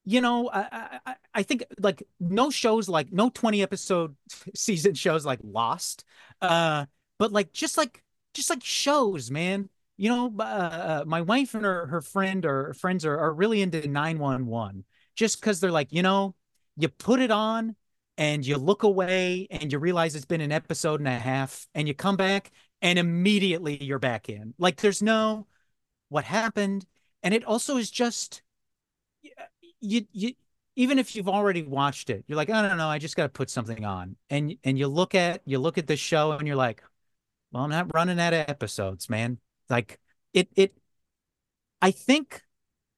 [0.05, 4.15] you know, I, I I- think like no shows like no twenty episode
[4.55, 6.05] season shows like Lost,
[6.41, 6.85] uh,
[7.19, 8.03] but like just like
[8.33, 9.69] just like shows, man.
[9.97, 13.61] You know, uh, uh, my wife and her her friend or friends are are really
[13.61, 14.85] into nine one one
[15.15, 16.35] just because they're like, you know,
[16.77, 17.75] you put it on
[18.17, 21.87] and you look away and you realize it's been an episode and a half and
[21.87, 22.51] you come back
[22.81, 24.53] and immediately you're back in.
[24.57, 25.47] Like there's no
[26.09, 26.85] what happened.
[27.23, 28.43] And it also is just
[29.25, 29.43] uh,
[29.79, 30.33] you you
[30.75, 33.49] even if you've already watched it, you're like, I don't know, I just gotta put
[33.49, 34.15] something on.
[34.29, 36.83] And and you look at you look at the show and you're like,
[37.51, 39.39] well, I'm not running out of episodes, man.
[39.69, 39.99] Like
[40.33, 40.75] it it
[41.81, 42.43] I think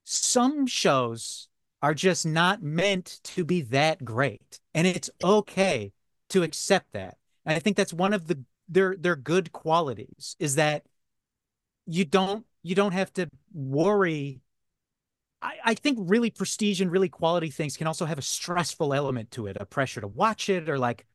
[0.04, 1.48] some shows
[1.86, 4.60] are just not meant to be that great.
[4.74, 5.94] And it's okay
[6.30, 7.16] to accept that.
[7.46, 10.84] And I think that's one of the their their good qualities is that
[11.86, 14.42] you don't you don't have to worry.
[15.44, 19.30] I, I think really prestige and really quality things can also have a stressful element
[19.32, 21.06] to it, a pressure to watch it or like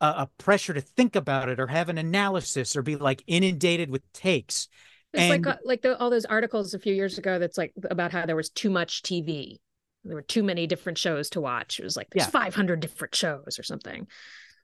[0.00, 3.90] a, a pressure to think about it or have an analysis or be like inundated
[3.90, 4.68] with takes.
[5.12, 7.72] It's And- like uh, like the, all those articles a few years ago that's like
[7.90, 9.58] about how there was too much TV.
[10.04, 11.78] There were too many different shows to watch.
[11.80, 12.30] It was like there's Yeah.
[12.30, 14.06] 500 different shows or something.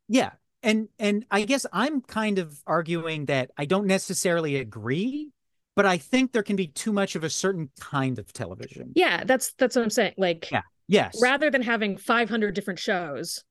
[0.09, 0.31] Yeah.
[0.63, 5.31] And and I guess I'm kind of arguing that I don't necessarily agree,
[5.77, 8.93] but I think there can be too much of a certain kind of television.
[8.95, 10.15] Yeah, that's that's what I'm saying.
[10.17, 10.63] Like Yeah.
[10.87, 11.21] Yes.
[11.21, 13.43] rather than having 500 different shows,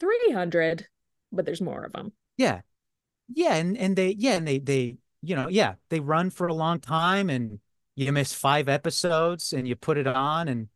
[0.00, 0.86] 300,
[1.32, 2.12] but there's more of them.
[2.36, 2.60] Yeah.
[3.32, 6.54] Yeah, and and they yeah, and they they you know, yeah, they run for a
[6.54, 7.58] long time and
[7.96, 10.68] you miss five episodes and you put it on and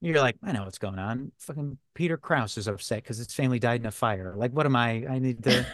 [0.00, 1.32] you're like, I know what's going on.
[1.38, 4.34] Fucking Peter Krause is upset because his family died in a fire.
[4.36, 5.06] Like, what am I?
[5.08, 5.66] I need to,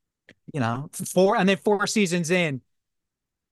[0.52, 2.62] you know, four and then four seasons in.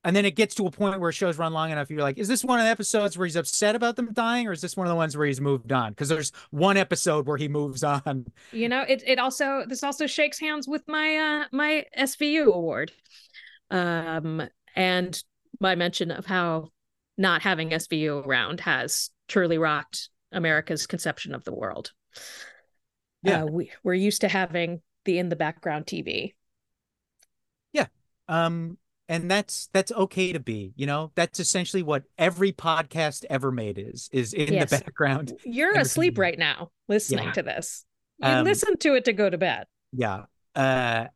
[0.03, 1.89] And then it gets to a point where shows run long enough.
[1.89, 4.51] You're like, is this one of the episodes where he's upset about them dying, or
[4.51, 5.93] is this one of the ones where he's moved on?
[5.93, 8.27] Because there's one episode where he moves on.
[8.51, 12.91] You know, it it also this also shakes hands with my uh my SVU award.
[13.71, 15.23] Um and
[15.59, 16.69] my mention of how
[17.17, 21.91] not having SVU around has truly rocked America's conception of the world.
[23.23, 23.43] Yeah.
[23.43, 26.33] Uh, we we're used to having the in the background TV.
[27.73, 27.87] Yeah,
[28.27, 28.77] um,
[29.07, 33.77] and that's that's okay to be, you know, that's essentially what every podcast ever made
[33.79, 34.69] is is in Yes.
[34.69, 35.33] the background.
[35.43, 37.31] You're asleep right now listening Yeah.
[37.33, 37.85] to this.
[38.19, 39.65] You Um, listen to it to go to bed.
[39.91, 40.25] Yeah.
[40.55, 41.07] Uh,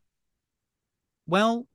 [1.28, 1.66] well,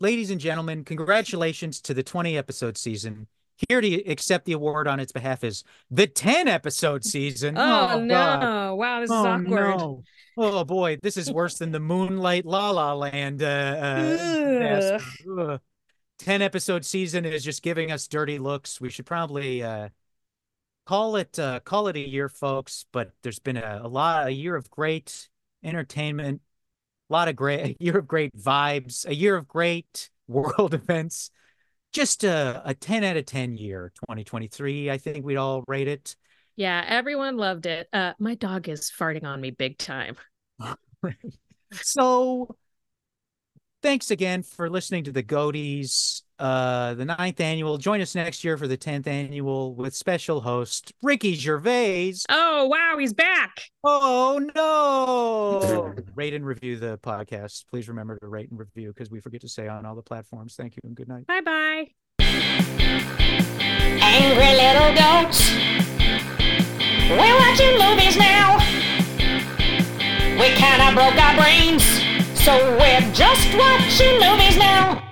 [0.00, 3.26] ladies and gentlemen, congratulations to the 20 episode season.
[3.68, 7.56] Here to accept the award on its behalf is the 10 episode season.
[7.56, 8.14] Oh, no.
[8.14, 8.74] God.
[8.74, 9.78] Wow, this is Oh, awkward.
[9.78, 10.02] no.
[10.38, 14.98] Oh boy, this is worse than the Moonlight La La Land uh, uh.
[15.38, 15.60] Ugh.
[16.18, 18.78] 10 episode season is just giving us dirty looks.
[18.78, 19.88] We should probably uh,
[20.84, 22.84] call it uh, call it a year, folks.
[22.92, 25.28] But there's been a, a lot a year of great
[25.64, 26.42] entertainment,
[27.08, 31.30] a lot of great a year of great vibes, a year of great world events.
[31.92, 34.90] Just a, a 10 out of 10 year, 2023.
[34.90, 36.14] I think we'd all rate it.
[36.56, 37.88] Yeah, everyone loved it.
[37.92, 40.16] Uh, my dog is farting on me big time.
[41.72, 42.56] So
[43.82, 47.78] thanks again for listening to the Goaties, uh, the ninth annual.
[47.78, 52.14] Join us next year for the 10th annual with special host Ricky Gervais.
[52.28, 53.70] Oh, wow, he's back.
[53.84, 55.94] Oh no!
[56.14, 57.64] rate and review the podcast.
[57.70, 60.54] Please remember to rate and review because we forget to say on all the platforms.
[60.56, 61.26] Thank you and good night.
[61.26, 61.86] Bye bye.
[64.02, 65.52] Angry little goats.
[67.08, 68.58] We're watching movies now.
[70.38, 71.84] We kinda broke our brains,
[72.34, 75.02] so we're just watching movies now.